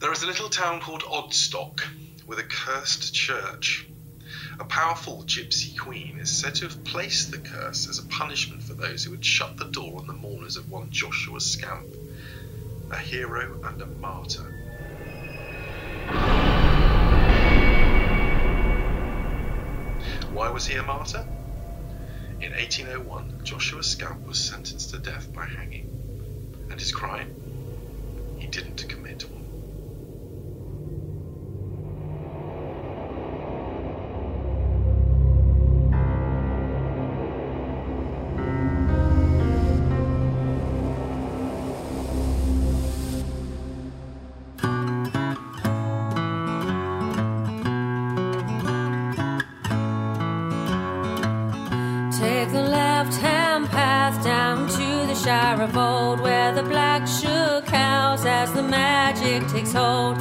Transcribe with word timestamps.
There 0.00 0.12
is 0.12 0.22
a 0.22 0.26
little 0.26 0.48
town 0.48 0.80
called 0.80 1.02
Odstock 1.02 1.82
with 2.26 2.38
a 2.38 2.42
cursed 2.42 3.12
church. 3.12 3.86
A 4.58 4.64
powerful 4.64 5.24
gypsy 5.24 5.76
queen 5.78 6.18
is 6.18 6.32
said 6.32 6.54
to 6.54 6.68
have 6.68 6.84
placed 6.84 7.30
the 7.30 7.38
curse 7.38 7.86
as 7.86 7.98
a 7.98 8.04
punishment 8.04 8.62
for 8.62 8.72
those 8.72 9.04
who 9.04 9.10
had 9.10 9.22
shut 9.22 9.58
the 9.58 9.66
door 9.66 10.00
on 10.00 10.06
the 10.06 10.14
mourners 10.14 10.56
of 10.56 10.70
one 10.70 10.90
Joshua 10.90 11.38
Scamp, 11.38 11.84
a 12.90 12.96
hero 12.96 13.60
and 13.62 13.82
a 13.82 13.86
martyr. 14.00 14.40
Why 20.32 20.48
was 20.48 20.66
he 20.66 20.76
a 20.76 20.82
martyr? 20.82 21.26
In 22.40 22.52
1801, 22.52 23.42
Joshua 23.44 23.82
Scamp 23.82 24.26
was 24.26 24.38
sentenced 24.38 24.92
to 24.92 24.98
death 24.98 25.28
by 25.34 25.44
hanging. 25.44 25.84
And 26.70 26.80
his 26.80 26.90
crime? 26.90 27.28
He 28.38 28.46
didn't 28.46 28.88
commit 28.88 29.24
as 58.50 58.56
the 58.56 58.62
magic 58.62 59.46
takes 59.48 59.72
hold. 59.72 60.16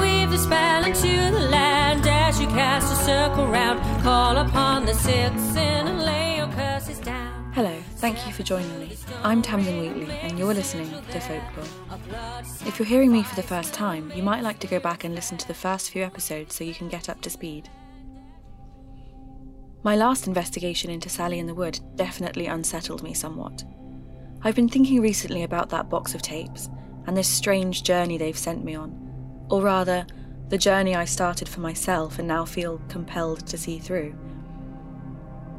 Weave 0.00 0.30
the 0.30 0.38
spell 0.38 0.84
into 0.84 1.30
the 1.32 1.48
land 1.50 2.06
as 2.06 2.40
you 2.40 2.46
cast 2.48 2.92
a 2.92 3.04
circle 3.04 3.46
round. 3.46 3.80
Call 4.02 4.36
upon 4.36 4.86
the 4.86 4.94
six 4.94 5.34
and 5.56 6.00
lay 6.04 6.36
your 6.36 6.48
curses 6.48 6.98
down. 7.00 7.52
Hello, 7.52 7.76
thank 7.96 8.26
you 8.26 8.32
for 8.32 8.42
joining 8.42 8.78
me. 8.78 8.96
I'm 9.22 9.42
Tamsin 9.42 9.80
Wheatley, 9.80 10.14
and 10.18 10.38
you're 10.38 10.54
listening 10.54 10.90
to 10.90 11.20
Folklore. 11.20 11.64
If 12.66 12.78
you're 12.78 12.86
hearing 12.86 13.12
me 13.12 13.22
for 13.22 13.34
the 13.36 13.42
first 13.42 13.72
time, 13.74 14.12
you 14.14 14.22
might 14.22 14.42
like 14.42 14.58
to 14.60 14.66
go 14.66 14.78
back 14.78 15.04
and 15.04 15.14
listen 15.14 15.38
to 15.38 15.48
the 15.48 15.54
first 15.54 15.90
few 15.90 16.02
episodes 16.02 16.54
so 16.54 16.64
you 16.64 16.74
can 16.74 16.88
get 16.88 17.08
up 17.08 17.20
to 17.22 17.30
speed. 17.30 17.68
My 19.82 19.96
last 19.96 20.26
investigation 20.26 20.90
into 20.90 21.08
Sally 21.08 21.38
in 21.38 21.46
the 21.46 21.54
Wood 21.54 21.78
definitely 21.96 22.46
unsettled 22.46 23.02
me 23.02 23.14
somewhat. 23.14 23.64
I've 24.42 24.54
been 24.54 24.68
thinking 24.68 25.00
recently 25.00 25.42
about 25.42 25.70
that 25.70 25.88
box 25.88 26.14
of 26.14 26.22
tapes 26.22 26.68
and 27.06 27.16
this 27.16 27.28
strange 27.28 27.82
journey 27.82 28.18
they've 28.18 28.38
sent 28.38 28.64
me 28.64 28.74
on, 28.74 29.46
or 29.50 29.62
rather, 29.62 30.06
the 30.48 30.58
journey 30.58 30.94
I 30.94 31.04
started 31.04 31.48
for 31.48 31.60
myself 31.60 32.18
and 32.18 32.28
now 32.28 32.44
feel 32.44 32.80
compelled 32.88 33.46
to 33.46 33.58
see 33.58 33.78
through. 33.78 34.14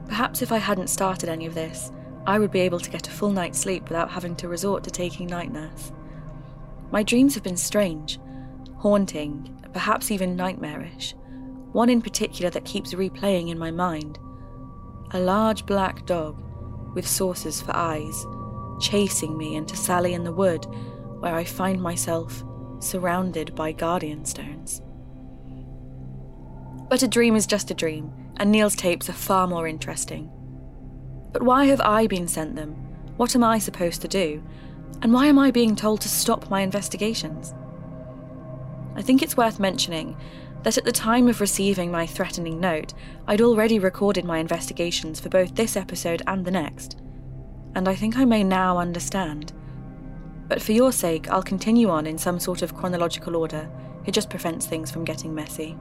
Perhaps 0.07 0.41
if 0.41 0.51
I 0.51 0.57
hadn't 0.57 0.89
started 0.89 1.29
any 1.29 1.45
of 1.45 1.55
this, 1.55 1.91
I 2.27 2.39
would 2.39 2.51
be 2.51 2.61
able 2.61 2.79
to 2.79 2.89
get 2.89 3.07
a 3.07 3.11
full 3.11 3.31
night's 3.31 3.59
sleep 3.59 3.83
without 3.83 4.11
having 4.11 4.35
to 4.37 4.47
resort 4.47 4.83
to 4.83 4.91
taking 4.91 5.27
night 5.27 5.51
nurse. 5.51 5.91
My 6.91 7.03
dreams 7.03 7.33
have 7.35 7.43
been 7.43 7.57
strange, 7.57 8.19
haunting, 8.77 9.59
perhaps 9.73 10.11
even 10.11 10.35
nightmarish. 10.35 11.13
One 11.71 11.89
in 11.89 12.01
particular 12.01 12.49
that 12.51 12.65
keeps 12.65 12.93
replaying 12.93 13.49
in 13.49 13.59
my 13.59 13.71
mind. 13.71 14.17
A 15.11 15.19
large 15.19 15.65
black 15.65 16.05
dog 16.05 16.41
with 16.95 17.07
saucers 17.07 17.61
for 17.61 17.75
eyes, 17.75 18.25
chasing 18.79 19.37
me 19.37 19.55
into 19.55 19.75
Sally 19.75 20.13
in 20.13 20.23
the 20.23 20.31
Wood, 20.31 20.65
where 21.25 21.35
I 21.35 21.43
find 21.43 21.81
myself 21.81 22.43
surrounded 22.77 23.55
by 23.55 23.71
guardian 23.71 24.25
stones. 24.25 24.83
But 26.87 27.01
a 27.01 27.07
dream 27.07 27.35
is 27.35 27.47
just 27.47 27.71
a 27.71 27.73
dream, 27.73 28.13
and 28.37 28.51
Neil's 28.51 28.75
tapes 28.75 29.09
are 29.09 29.13
far 29.13 29.47
more 29.47 29.67
interesting. 29.67 30.29
But 31.33 31.41
why 31.41 31.65
have 31.65 31.81
I 31.81 32.05
been 32.05 32.27
sent 32.27 32.55
them? 32.55 32.73
What 33.17 33.35
am 33.35 33.43
I 33.43 33.57
supposed 33.57 34.03
to 34.03 34.07
do? 34.07 34.43
And 35.01 35.11
why 35.11 35.25
am 35.25 35.39
I 35.39 35.49
being 35.49 35.75
told 35.75 36.01
to 36.01 36.09
stop 36.09 36.47
my 36.51 36.61
investigations? 36.61 37.55
I 38.95 39.01
think 39.01 39.23
it's 39.23 39.35
worth 39.35 39.59
mentioning 39.59 40.15
that 40.61 40.77
at 40.77 40.85
the 40.85 40.91
time 40.91 41.27
of 41.27 41.41
receiving 41.41 41.89
my 41.91 42.05
threatening 42.05 42.59
note, 42.59 42.93
I'd 43.25 43.41
already 43.41 43.79
recorded 43.79 44.25
my 44.25 44.37
investigations 44.37 45.19
for 45.19 45.29
both 45.29 45.55
this 45.55 45.75
episode 45.75 46.21
and 46.27 46.45
the 46.45 46.51
next. 46.51 47.01
And 47.73 47.89
I 47.89 47.95
think 47.95 48.15
I 48.15 48.25
may 48.25 48.43
now 48.43 48.77
understand. 48.77 49.53
But 50.47 50.61
for 50.61 50.73
your 50.73 50.91
sake, 50.91 51.29
I'll 51.29 51.43
continue 51.43 51.89
on 51.89 52.05
in 52.05 52.17
some 52.17 52.39
sort 52.39 52.61
of 52.61 52.75
chronological 52.75 53.35
order. 53.35 53.69
It 54.05 54.11
just 54.13 54.29
prevents 54.29 54.65
things 54.65 54.91
from 54.91 55.03
getting 55.03 55.33
messy. 55.33 55.77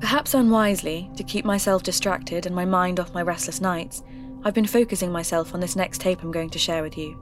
Perhaps 0.00 0.32
unwisely, 0.32 1.10
to 1.16 1.22
keep 1.22 1.44
myself 1.44 1.82
distracted 1.82 2.46
and 2.46 2.54
my 2.54 2.64
mind 2.64 2.98
off 2.98 3.12
my 3.12 3.20
restless 3.22 3.60
nights, 3.60 4.02
I've 4.42 4.54
been 4.54 4.66
focusing 4.66 5.12
myself 5.12 5.52
on 5.52 5.60
this 5.60 5.76
next 5.76 6.00
tape 6.00 6.22
I'm 6.22 6.32
going 6.32 6.48
to 6.50 6.58
share 6.58 6.82
with 6.82 6.96
you. 6.96 7.18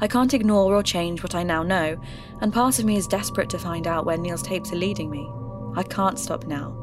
I 0.00 0.08
can't 0.08 0.34
ignore 0.34 0.74
or 0.74 0.82
change 0.82 1.22
what 1.22 1.36
I 1.36 1.44
now 1.44 1.62
know, 1.62 2.00
and 2.40 2.52
part 2.52 2.78
of 2.78 2.84
me 2.84 2.96
is 2.96 3.06
desperate 3.06 3.50
to 3.50 3.58
find 3.58 3.86
out 3.86 4.06
where 4.06 4.18
Neil's 4.18 4.42
tapes 4.42 4.72
are 4.72 4.76
leading 4.76 5.10
me. 5.10 5.30
I 5.76 5.84
can't 5.84 6.18
stop 6.18 6.46
now. 6.46 6.76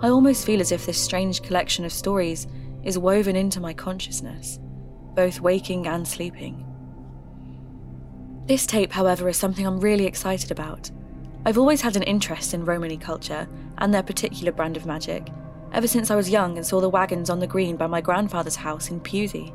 I 0.00 0.08
almost 0.08 0.46
feel 0.46 0.60
as 0.60 0.72
if 0.72 0.86
this 0.86 1.02
strange 1.02 1.42
collection 1.42 1.84
of 1.84 1.92
stories 1.92 2.46
is 2.82 2.98
woven 2.98 3.36
into 3.36 3.60
my 3.60 3.74
consciousness, 3.74 4.58
both 5.14 5.40
waking 5.40 5.86
and 5.86 6.06
sleeping. 6.06 6.64
This 8.46 8.66
tape, 8.66 8.92
however, 8.92 9.28
is 9.28 9.36
something 9.36 9.66
I'm 9.66 9.80
really 9.80 10.06
excited 10.06 10.50
about. 10.50 10.90
I've 11.46 11.58
always 11.58 11.80
had 11.80 11.96
an 11.96 12.02
interest 12.02 12.54
in 12.54 12.64
Romany 12.64 12.96
culture 12.96 13.48
and 13.78 13.92
their 13.92 14.02
particular 14.02 14.52
brand 14.52 14.76
of 14.76 14.86
magic, 14.86 15.28
ever 15.72 15.86
since 15.86 16.10
I 16.10 16.16
was 16.16 16.30
young 16.30 16.56
and 16.56 16.66
saw 16.66 16.80
the 16.80 16.88
wagons 16.88 17.30
on 17.30 17.40
the 17.40 17.46
green 17.46 17.76
by 17.76 17.86
my 17.86 18.00
grandfather's 18.00 18.56
house 18.56 18.90
in 18.90 19.00
Pusey. 19.00 19.54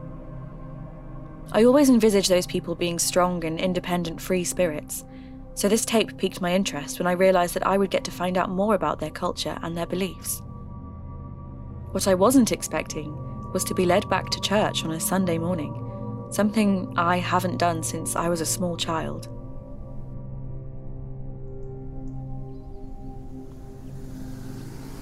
I 1.51 1.63
always 1.63 1.89
envisaged 1.89 2.29
those 2.29 2.45
people 2.45 2.75
being 2.75 2.99
strong 2.99 3.43
and 3.43 3.59
independent 3.59 4.21
free 4.21 4.43
spirits, 4.43 5.05
so 5.55 5.67
this 5.67 5.85
tape 5.85 6.17
piqued 6.17 6.41
my 6.41 6.53
interest 6.53 6.99
when 6.99 7.07
I 7.07 7.13
realised 7.13 7.53
that 7.55 7.65
I 7.65 7.77
would 7.77 7.89
get 7.89 8.03
to 8.05 8.11
find 8.11 8.37
out 8.37 8.49
more 8.49 8.75
about 8.75 8.99
their 8.99 9.09
culture 9.09 9.57
and 9.61 9.75
their 9.75 9.87
beliefs. 9.87 10.41
What 11.91 12.07
I 12.07 12.15
wasn't 12.15 12.51
expecting 12.51 13.28
was 13.53 13.63
to 13.65 13.73
be 13.73 13.85
led 13.85 14.07
back 14.09 14.29
to 14.29 14.41
church 14.41 14.83
on 14.83 14.91
a 14.91 14.99
Sunday 14.99 15.37
morning, 15.37 16.27
something 16.31 16.93
I 16.97 17.17
haven't 17.17 17.57
done 17.57 17.83
since 17.83 18.15
I 18.15 18.29
was 18.29 18.41
a 18.41 18.45
small 18.45 18.77
child. 18.77 19.27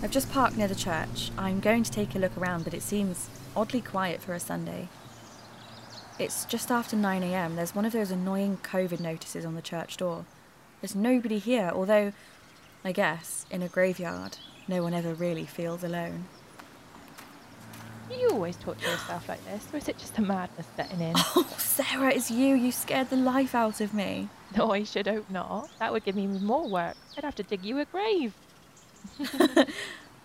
I've 0.03 0.11
just 0.11 0.31
parked 0.31 0.55
near 0.55 0.67
the 0.67 0.75
church. 0.75 1.31
I'm 1.37 1.59
going 1.59 1.83
to 1.83 1.91
take 1.91 2.15
a 2.15 2.19
look 2.19 2.37
around, 2.37 2.63
but 2.63 2.73
it 2.73 2.83
seems 2.83 3.29
oddly 3.55 3.81
quiet 3.81 4.21
for 4.21 4.33
a 4.33 4.39
Sunday. 4.39 4.87
It's 6.19 6.45
just 6.45 6.71
after 6.71 6.95
9am. 6.95 7.55
There's 7.55 7.75
one 7.75 7.85
of 7.85 7.93
those 7.93 8.11
annoying 8.11 8.57
COVID 8.63 8.99
notices 8.99 9.45
on 9.45 9.55
the 9.55 9.61
church 9.61 9.97
door. 9.97 10.25
There's 10.81 10.95
nobody 10.95 11.39
here, 11.39 11.71
although, 11.73 12.13
I 12.85 12.91
guess, 12.91 13.45
in 13.51 13.61
a 13.61 13.67
graveyard, 13.67 14.37
no 14.67 14.83
one 14.83 14.93
ever 14.93 15.13
really 15.13 15.45
feels 15.45 15.83
alone. 15.83 16.25
You 18.09 18.29
always 18.31 18.55
talk 18.57 18.77
to 18.79 18.89
yourself 18.89 19.27
like 19.27 19.43
this, 19.45 19.67
or 19.73 19.77
is 19.77 19.87
it 19.87 19.97
just 19.97 20.17
a 20.17 20.21
madness 20.21 20.65
setting 20.75 21.01
in? 21.01 21.13
Oh, 21.15 21.47
Sarah, 21.57 22.13
it's 22.13 22.31
you. 22.31 22.55
You 22.55 22.71
scared 22.71 23.09
the 23.09 23.17
life 23.17 23.53
out 23.53 23.81
of 23.81 23.93
me. 23.93 24.29
No, 24.55 24.71
I 24.71 24.83
should 24.83 25.07
hope 25.07 25.29
not. 25.29 25.69
That 25.79 25.91
would 25.91 26.05
give 26.05 26.15
me 26.15 26.27
more 26.27 26.67
work. 26.67 26.95
I'd 27.17 27.23
have 27.23 27.35
to 27.35 27.43
dig 27.43 27.65
you 27.65 27.79
a 27.79 27.85
grave. 27.85 28.33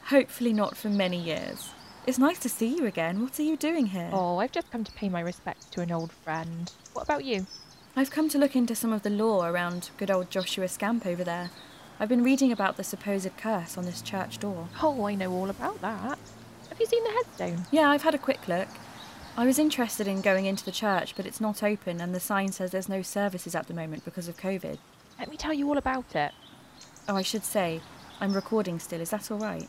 Hopefully, 0.05 0.53
not 0.53 0.77
for 0.77 0.89
many 0.89 1.19
years. 1.19 1.71
It's 2.07 2.19
nice 2.19 2.39
to 2.41 2.49
see 2.49 2.77
you 2.77 2.87
again. 2.87 3.23
What 3.23 3.39
are 3.39 3.45
you 3.45 3.57
doing 3.57 3.87
here? 3.87 4.11
Oh, 4.13 4.39
I've 4.39 4.53
just 4.53 4.71
come 4.71 4.85
to 4.85 4.93
pay 4.93 5.09
my 5.09 5.21
respects 5.21 5.67
to 5.67 5.81
an 5.81 5.93
old 5.93 6.13
friend. 6.13 6.71
What 6.93 7.03
about 7.03 7.25
you? 7.25 7.47
I've 7.95 8.11
come 8.11 8.29
to 8.31 8.39
look 8.39 8.57
into 8.57 8.75
some 8.75 8.93
of 8.93 9.03
the 9.03 9.11
lore 9.11 9.51
around 9.51 9.91
good 9.99 10.11
old 10.11 10.31
Joshua 10.31 10.67
Scamp 10.69 11.05
over 11.07 11.23
there. 11.25 11.51
I've 12.01 12.09
been 12.09 12.25
reading 12.25 12.51
about 12.51 12.77
the 12.77 12.85
supposed 12.85 13.37
curse 13.37 13.77
on 13.77 13.85
this 13.85 14.03
church 14.03 14.39
door. 14.39 14.69
Oh, 14.83 15.05
I 15.07 15.15
know 15.15 15.31
all 15.33 15.51
about 15.51 15.81
that. 15.83 16.19
Have 16.83 16.91
you 16.91 16.99
seen 16.99 17.05
the 17.05 17.13
headstone? 17.13 17.67
Yeah, 17.71 17.91
I've 17.91 18.03
had 18.03 18.17
a 18.17 18.19
quick 18.19 18.49
look. 18.49 18.67
I 19.37 19.47
was 19.47 19.61
interested 19.61 20.09
in 20.09 20.21
going 20.21 20.47
into 20.47 20.65
the 20.65 20.73
church, 20.73 21.15
but 21.15 21.27
it's 21.27 21.41
not 21.41 21.63
open, 21.63 22.01
and 22.01 22.13
the 22.13 22.19
sign 22.19 22.51
says 22.51 22.73
there's 22.73 22.89
no 22.89 23.03
services 23.03 23.55
at 23.55 23.69
the 23.69 23.73
moment 23.73 24.05
because 24.05 24.27
of 24.27 24.37
COVID. 24.37 24.79
Let 25.17 25.31
me 25.31 25.37
tell 25.37 25.53
you 25.53 25.69
all 25.69 25.79
about 25.79 26.17
it. 26.17 26.33
Oh, 27.09 27.15
I 27.15 27.23
should 27.23 27.45
say, 27.45 27.81
I'm 28.19 28.33
recording 28.33 28.81
still. 28.81 29.01
Is 29.01 29.11
that 29.11 29.31
all 29.31 29.39
right? 29.39 29.69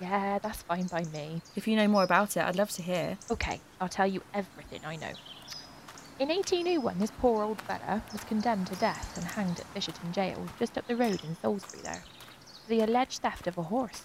Yeah, 0.00 0.38
that's 0.38 0.62
fine 0.62 0.86
by 0.86 1.04
me. 1.12 1.42
If 1.54 1.68
you 1.68 1.76
know 1.76 1.86
more 1.86 2.02
about 2.02 2.34
it, 2.38 2.42
I'd 2.42 2.56
love 2.56 2.70
to 2.70 2.82
hear. 2.82 3.18
Okay, 3.30 3.60
I'll 3.78 3.90
tell 3.90 4.06
you 4.06 4.22
everything 4.32 4.80
I 4.86 4.96
know. 4.96 5.12
In 6.18 6.28
1801, 6.30 6.98
this 6.98 7.12
poor 7.18 7.44
old 7.44 7.60
fella 7.60 8.02
was 8.10 8.24
condemned 8.24 8.68
to 8.68 8.76
death 8.76 9.18
and 9.18 9.26
hanged 9.26 9.60
at 9.60 9.66
Fisherton 9.74 10.14
Jail, 10.14 10.42
just 10.58 10.78
up 10.78 10.86
the 10.86 10.96
road 10.96 11.22
in 11.24 11.36
Salisbury 11.42 11.82
there, 11.82 12.02
for 12.62 12.70
the 12.70 12.80
alleged 12.80 13.20
theft 13.20 13.46
of 13.48 13.58
a 13.58 13.64
horse. 13.64 14.00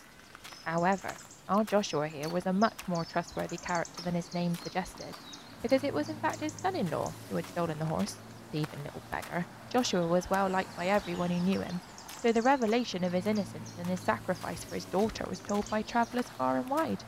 However, 0.65 1.13
our 1.49 1.63
Joshua 1.63 2.07
here 2.07 2.29
was 2.29 2.45
a 2.45 2.53
much 2.53 2.87
more 2.87 3.03
trustworthy 3.03 3.57
character 3.57 4.03
than 4.03 4.13
his 4.13 4.33
name 4.33 4.55
suggested, 4.55 5.15
because 5.63 5.83
it 5.83 5.93
was 5.93 6.07
in 6.07 6.15
fact 6.15 6.39
his 6.39 6.53
son-in-law 6.53 7.11
who 7.29 7.35
had 7.35 7.45
stolen 7.45 7.79
the 7.79 7.85
horse. 7.85 8.15
thieving 8.51 8.83
little 8.83 9.01
beggar, 9.11 9.45
Joshua 9.69 10.07
was 10.07 10.29
well 10.29 10.47
liked 10.47 10.75
by 10.77 10.87
everyone 10.87 11.31
who 11.31 11.43
knew 11.45 11.59
him, 11.59 11.79
so 12.21 12.31
the 12.31 12.41
revelation 12.41 13.03
of 13.03 13.13
his 13.13 13.25
innocence 13.25 13.73
and 13.77 13.87
his 13.87 13.99
sacrifice 13.99 14.63
for 14.63 14.75
his 14.75 14.85
daughter 14.85 15.25
was 15.27 15.39
told 15.39 15.69
by 15.69 15.81
travellers 15.81 16.29
far 16.29 16.57
and 16.57 16.69
wide. 16.69 17.03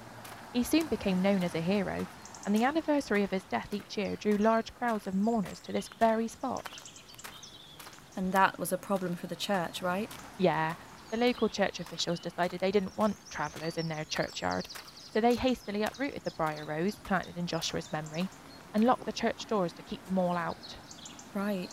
He 0.53 0.63
soon 0.63 0.87
became 0.87 1.21
known 1.21 1.43
as 1.43 1.55
a 1.55 1.61
hero, 1.61 2.07
and 2.45 2.55
the 2.55 2.63
anniversary 2.63 3.23
of 3.23 3.31
his 3.31 3.43
death 3.43 3.73
each 3.73 3.97
year 3.97 4.15
drew 4.15 4.37
large 4.37 4.73
crowds 4.75 5.05
of 5.05 5.15
mourners 5.15 5.59
to 5.61 5.71
this 5.71 5.87
very 5.99 6.27
spot. 6.27 6.67
And 8.17 8.33
that 8.33 8.59
was 8.59 8.73
a 8.73 8.77
problem 8.77 9.15
for 9.15 9.27
the 9.27 9.35
church, 9.35 9.81
right? 9.81 10.09
Yeah, 10.37 10.75
the 11.11 11.17
local 11.17 11.49
church 11.49 11.81
officials 11.81 12.19
decided 12.19 12.61
they 12.61 12.71
didn't 12.71 12.97
want 12.97 13.17
travellers 13.29 13.77
in 13.77 13.89
their 13.89 14.05
churchyard, 14.05 14.67
so 15.13 15.19
they 15.19 15.35
hastily 15.35 15.83
uprooted 15.83 16.23
the 16.23 16.31
briar 16.31 16.63
rose 16.63 16.95
planted 16.95 17.37
in 17.37 17.45
Joshua's 17.45 17.91
memory 17.91 18.29
and 18.73 18.85
locked 18.85 19.05
the 19.05 19.11
church 19.11 19.45
doors 19.45 19.73
to 19.73 19.81
keep 19.83 20.03
them 20.05 20.17
all 20.17 20.37
out. 20.37 20.75
Right. 21.33 21.69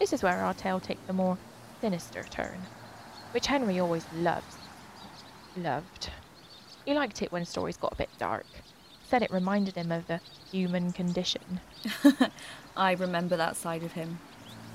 This 0.00 0.12
is 0.12 0.22
where 0.22 0.38
our 0.38 0.52
tale 0.52 0.80
takes 0.80 1.08
a 1.08 1.12
more 1.12 1.38
sinister 1.80 2.24
turn, 2.24 2.58
which 3.30 3.46
Henry 3.46 3.78
always 3.78 4.04
loves. 4.14 4.56
Loved. 5.56 6.10
He 6.84 6.92
liked 6.92 7.22
it 7.22 7.30
when 7.30 7.44
stories 7.44 7.76
got 7.76 7.92
a 7.92 7.96
bit 7.96 8.10
dark. 8.18 8.46
Said 9.08 9.22
it 9.22 9.30
reminded 9.30 9.76
him 9.76 9.92
of 9.92 10.08
the 10.08 10.20
human 10.50 10.92
condition. 10.92 11.60
I 12.76 12.92
remember 12.92 13.36
that 13.36 13.56
side 13.56 13.84
of 13.84 13.92
him. 13.92 14.18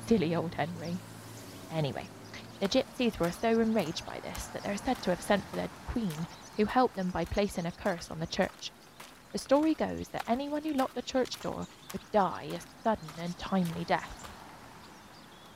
Silly 0.06 0.34
old 0.34 0.54
Henry. 0.54 0.96
Anyway, 1.74 2.08
the 2.60 2.68
gypsies 2.68 3.20
were 3.20 3.32
so 3.32 3.60
enraged 3.60 4.06
by 4.06 4.20
this 4.20 4.46
that 4.48 4.64
they're 4.64 4.78
said 4.78 5.02
to 5.04 5.12
have 5.12 5.22
sent 5.22 5.44
for 5.46 5.58
their 5.58 5.70
queen, 5.88 6.28
who 6.58 6.66
helped 6.66 6.96
them 6.96 7.10
by 7.10 7.24
placing 7.26 7.66
a 7.66 7.72
curse 7.72 8.10
on 8.10 8.20
the 8.20 8.28
church. 8.28 8.72
The 9.32 9.38
story 9.38 9.74
goes 9.74 10.08
that 10.10 10.28
anyone 10.28 10.64
who 10.64 10.74
locked 10.74 10.96
the 10.96 11.02
church 11.02 11.40
door 11.42 11.68
would 11.92 12.12
die 12.12 12.50
a 12.54 12.84
sudden 12.84 13.10
and 13.20 13.38
timely 13.38 13.84
death. 13.84 14.28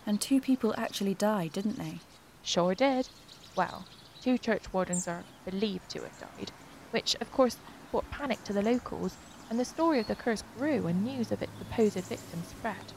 And 0.06 0.21
two 0.21 0.42
people 0.42 0.75
actually 0.77 1.15
died, 1.15 1.53
didn't 1.53 1.77
they? 1.77 2.00
Sure 2.44 2.75
did. 2.75 3.09
Well, 3.56 3.86
two 4.21 4.38
church 4.38 4.71
wardens 4.71 5.07
are 5.07 5.24
believed 5.45 5.89
to 5.92 6.01
have 6.01 6.19
died, 6.19 6.51
which 6.92 7.15
of 7.21 7.31
course 7.31 7.57
brought 7.89 8.09
panic 8.12 8.44
to 8.44 8.54
the 8.54 8.62
locals, 8.62 9.15
and 9.50 9.59
the 9.59 9.65
story 9.65 10.00
of 10.00 10.07
the 10.07 10.15
curse 10.15 10.44
grew 10.57 10.88
and 10.88 11.04
news 11.04 11.31
of 11.31 11.42
its 11.42 11.51
supposed 11.57 11.95
victims 11.95 12.47
spread. 12.47 12.94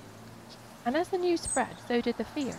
And 0.85 0.97
as 0.97 1.09
the 1.09 1.19
news 1.19 1.41
spread, 1.41 1.77
so 1.89 2.01
did 2.01 2.19
the 2.19 2.25
fear. 2.25 2.55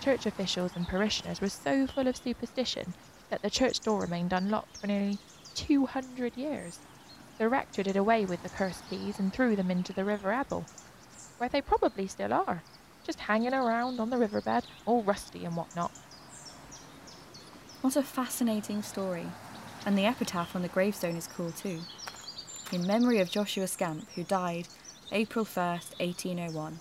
Church 0.00 0.26
officials 0.26 0.72
and 0.76 0.86
parishioners 0.86 1.40
were 1.40 1.48
so 1.48 1.86
full 1.86 2.06
of 2.06 2.16
superstition 2.16 2.94
that 3.30 3.42
the 3.42 3.50
church 3.50 3.80
door 3.80 4.00
remained 4.00 4.32
unlocked 4.32 4.76
for 4.76 4.86
nearly 4.86 5.18
200 5.54 6.36
years. 6.36 6.78
The 7.38 7.48
rector 7.48 7.82
did 7.82 7.96
away 7.96 8.24
with 8.24 8.42
the 8.42 8.48
cursed 8.48 8.88
keys 8.88 9.18
and 9.18 9.32
threw 9.32 9.56
them 9.56 9.70
into 9.70 9.92
the 9.92 10.04
River 10.04 10.32
Ebble, 10.32 10.64
where 11.38 11.48
they 11.48 11.60
probably 11.60 12.06
still 12.06 12.32
are, 12.32 12.62
just 13.04 13.20
hanging 13.20 13.52
around 13.52 14.00
on 14.00 14.10
the 14.10 14.16
riverbed, 14.16 14.64
all 14.84 15.02
rusty 15.02 15.44
and 15.44 15.56
whatnot. 15.56 15.92
What 17.80 17.96
a 17.96 18.02
fascinating 18.02 18.82
story. 18.82 19.26
And 19.84 19.96
the 19.96 20.06
epitaph 20.06 20.56
on 20.56 20.62
the 20.62 20.68
gravestone 20.68 21.16
is 21.16 21.28
cool 21.28 21.52
too. 21.52 21.80
In 22.72 22.86
memory 22.86 23.20
of 23.20 23.30
Joshua 23.30 23.68
Scamp, 23.68 24.08
who 24.14 24.24
died 24.24 24.66
April 25.12 25.44
1st, 25.44 26.00
1801, 26.00 26.78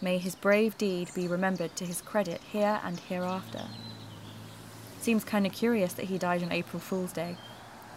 may 0.00 0.18
his 0.18 0.34
brave 0.34 0.78
deed 0.78 1.08
be 1.14 1.28
remembered 1.28 1.74
to 1.76 1.84
his 1.84 2.00
credit 2.00 2.40
here 2.52 2.80
and 2.84 3.00
hereafter. 3.00 3.64
Seems 5.00 5.24
kind 5.24 5.46
of 5.46 5.52
curious 5.52 5.92
that 5.94 6.06
he 6.06 6.18
died 6.18 6.42
on 6.42 6.52
April 6.52 6.80
Fool's 6.80 7.12
Day. 7.12 7.36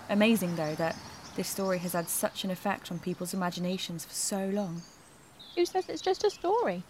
Amazing, 0.10 0.56
though, 0.56 0.76
that 0.76 0.96
this 1.36 1.48
story 1.48 1.80
has 1.80 1.94
had 1.94 2.10
such 2.10 2.44
an 2.44 2.52
effect 2.52 2.92
on 2.92 3.00
people's 3.00 3.34
imaginations 3.34 4.06
for 4.06 4.14
so 4.14 4.48
long. 4.48 4.82
Who 5.56 5.66
says 5.66 5.90
it's 5.90 6.02
just 6.02 6.24
a 6.24 6.30
story? 6.30 6.84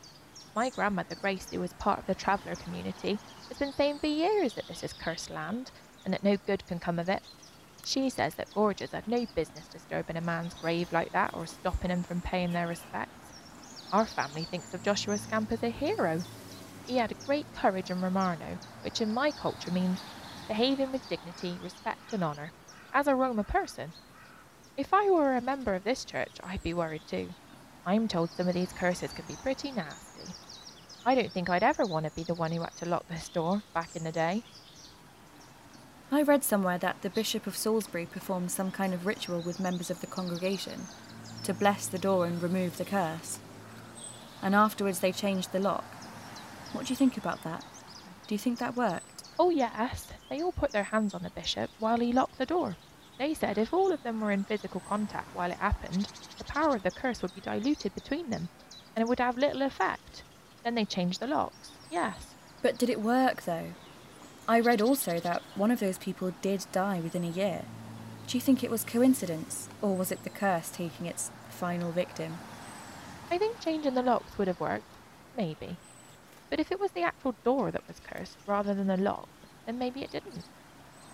My 0.55 0.69
grandmother 0.69 1.15
Grace, 1.15 1.49
who 1.49 1.59
was 1.59 1.73
part 1.73 1.99
of 1.99 2.07
the 2.07 2.15
traveller 2.15 2.55
community, 2.55 3.17
has 3.47 3.57
been 3.57 3.71
saying 3.73 3.99
for 3.99 4.07
years 4.07 4.53
that 4.53 4.67
this 4.67 4.83
is 4.83 4.93
cursed 4.93 5.29
land 5.29 5.71
and 6.03 6.13
that 6.13 6.23
no 6.23 6.37
good 6.45 6.65
can 6.67 6.79
come 6.79 6.99
of 6.99 7.09
it. 7.09 7.21
She 7.85 8.09
says 8.09 8.35
that 8.35 8.53
gorgers 8.53 8.91
have 8.91 9.07
no 9.07 9.25
business 9.33 9.67
disturbing 9.67 10.17
a 10.17 10.21
man's 10.21 10.53
grave 10.55 10.91
like 10.91 11.11
that 11.13 11.33
or 11.33 11.45
stopping 11.47 11.89
him 11.89 12.03
from 12.03 12.21
paying 12.21 12.53
their 12.53 12.67
respects. 12.67 13.20
Our 13.93 14.05
family 14.05 14.43
thinks 14.43 14.73
of 14.73 14.83
Joshua 14.83 15.17
Scamp 15.17 15.51
as 15.51 15.63
a 15.63 15.69
hero. 15.69 16.21
He 16.87 16.95
had 16.95 17.13
great 17.25 17.45
courage 17.55 17.89
and 17.89 18.01
Romano, 18.01 18.57
which 18.83 19.01
in 19.01 19.13
my 19.13 19.31
culture 19.31 19.71
means 19.71 19.99
behaving 20.47 20.93
with 20.93 21.09
dignity, 21.09 21.57
respect, 21.61 22.13
and 22.13 22.23
honour, 22.23 22.51
as 22.93 23.07
a 23.07 23.15
Roma 23.15 23.43
person. 23.43 23.91
If 24.77 24.93
I 24.93 25.09
were 25.09 25.35
a 25.35 25.41
member 25.41 25.75
of 25.75 25.83
this 25.83 26.05
church, 26.05 26.37
I'd 26.41 26.63
be 26.63 26.73
worried 26.73 27.01
too. 27.05 27.29
I'm 27.85 28.07
told 28.07 28.29
some 28.29 28.47
of 28.47 28.53
these 28.53 28.71
curses 28.71 29.11
can 29.11 29.25
be 29.27 29.35
pretty 29.35 29.71
nasty. 29.71 30.31
I 31.05 31.13
don't 31.13 31.31
think 31.31 31.49
I'd 31.49 31.63
ever 31.63 31.85
want 31.85 32.05
to 32.05 32.15
be 32.15 32.23
the 32.23 32.33
one 32.33 32.51
who 32.51 32.61
had 32.61 32.75
to 32.77 32.85
lock 32.85 33.07
this 33.09 33.27
door 33.27 33.61
back 33.73 33.95
in 33.95 34.05
the 34.05 34.11
day. 34.11 34.43
I 36.11 36.21
read 36.21 36.45
somewhere 36.45 36.77
that 36.77 37.01
the 37.01 37.09
Bishop 37.09 37.45
of 37.45 37.57
Salisbury 37.57 38.05
performed 38.05 38.51
some 38.51 38.71
kind 38.71 38.93
of 38.93 39.05
ritual 39.05 39.41
with 39.41 39.59
members 39.59 39.89
of 39.89 39.99
the 39.99 40.07
congregation 40.07 40.83
to 41.43 41.53
bless 41.53 41.87
the 41.87 41.97
door 41.97 42.25
and 42.25 42.41
remove 42.41 42.77
the 42.77 42.85
curse. 42.85 43.39
And 44.41 44.55
afterwards 44.55 44.99
they 44.99 45.11
changed 45.11 45.51
the 45.51 45.59
lock. 45.59 45.85
What 46.73 46.85
do 46.85 46.91
you 46.91 46.95
think 46.95 47.17
about 47.17 47.43
that? 47.43 47.63
Do 48.27 48.35
you 48.35 48.39
think 48.39 48.59
that 48.59 48.77
worked? 48.77 49.23
Oh, 49.37 49.49
yes, 49.49 50.07
they 50.29 50.41
all 50.41 50.51
put 50.51 50.71
their 50.71 50.83
hands 50.83 51.13
on 51.13 51.23
the 51.23 51.29
bishop 51.31 51.69
while 51.79 51.99
he 51.99 52.13
locked 52.13 52.37
the 52.37 52.45
door. 52.45 52.75
They 53.17 53.33
said 53.33 53.57
if 53.57 53.73
all 53.73 53.91
of 53.91 54.03
them 54.03 54.21
were 54.21 54.31
in 54.31 54.43
physical 54.43 54.81
contact 54.87 55.35
while 55.35 55.51
it 55.51 55.57
happened, 55.57 56.07
the 56.37 56.43
power 56.43 56.75
of 56.75 56.83
the 56.83 56.91
curse 56.91 57.21
would 57.21 57.35
be 57.35 57.41
diluted 57.41 57.93
between 57.93 58.29
them, 58.29 58.49
and 58.95 59.03
it 59.03 59.07
would 59.07 59.19
have 59.19 59.37
little 59.37 59.61
effect. 59.61 60.23
Then 60.63 60.75
they 60.75 60.85
changed 60.85 61.19
the 61.19 61.27
locks. 61.27 61.71
Yes. 61.91 62.33
But 62.61 62.77
did 62.77 62.89
it 62.89 63.01
work 63.01 63.43
though? 63.43 63.73
I 64.47 64.59
read 64.59 64.81
also 64.81 65.19
that 65.19 65.41
one 65.55 65.71
of 65.71 65.79
those 65.79 65.97
people 65.97 66.33
did 66.41 66.65
die 66.71 66.99
within 66.99 67.23
a 67.23 67.29
year. 67.29 67.63
Do 68.27 68.37
you 68.37 68.41
think 68.41 68.63
it 68.63 68.71
was 68.71 68.83
coincidence, 68.83 69.69
or 69.81 69.95
was 69.95 70.11
it 70.11 70.23
the 70.23 70.29
curse 70.29 70.69
taking 70.69 71.05
its 71.05 71.31
final 71.49 71.91
victim? 71.91 72.37
I 73.31 73.37
think 73.37 73.61
changing 73.61 73.95
the 73.95 74.03
locks 74.03 74.37
would 74.37 74.49
have 74.49 74.59
worked. 74.59 74.83
Maybe. 75.37 75.77
But 76.49 76.59
if 76.59 76.69
it 76.69 76.81
was 76.81 76.91
the 76.91 77.03
actual 77.03 77.33
door 77.45 77.71
that 77.71 77.87
was 77.87 78.01
cursed 78.05 78.37
rather 78.45 78.73
than 78.73 78.87
the 78.87 78.97
lock, 78.97 79.29
then 79.65 79.79
maybe 79.79 80.03
it 80.03 80.11
didn't. 80.11 80.43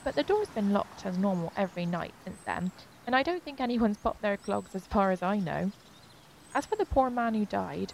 But 0.04 0.16
the 0.16 0.24
door's 0.24 0.50
been 0.50 0.74
locked 0.74 1.06
as 1.06 1.18
normal 1.18 1.54
every 1.56 1.86
night 1.86 2.16
since 2.24 2.40
then, 2.44 2.72
and 3.06 3.16
I 3.16 3.22
don't 3.22 3.44
think 3.44 3.62
anyone's 3.62 3.98
popped 3.98 4.24
their 4.24 4.36
clogs 4.36 4.74
as 4.74 4.88
far 4.88 5.12
as 5.12 5.22
I 5.22 5.38
know. 5.38 5.72
As 6.56 6.66
for 6.66 6.76
the 6.76 6.86
poor 6.86 7.12
man 7.12 7.36
who 7.36 7.46
died, 7.46 7.94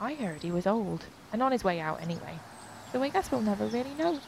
I 0.00 0.14
heard 0.14 0.42
he 0.42 0.50
was 0.50 0.66
old, 0.66 1.04
and 1.32 1.40
on 1.40 1.52
his 1.52 1.62
way 1.62 1.78
out 1.78 2.02
anyway, 2.02 2.40
so 2.90 3.00
I 3.02 3.08
guess 3.08 3.30
we'll 3.30 3.40
never 3.40 3.66
really 3.66 3.94
know. 3.94 4.18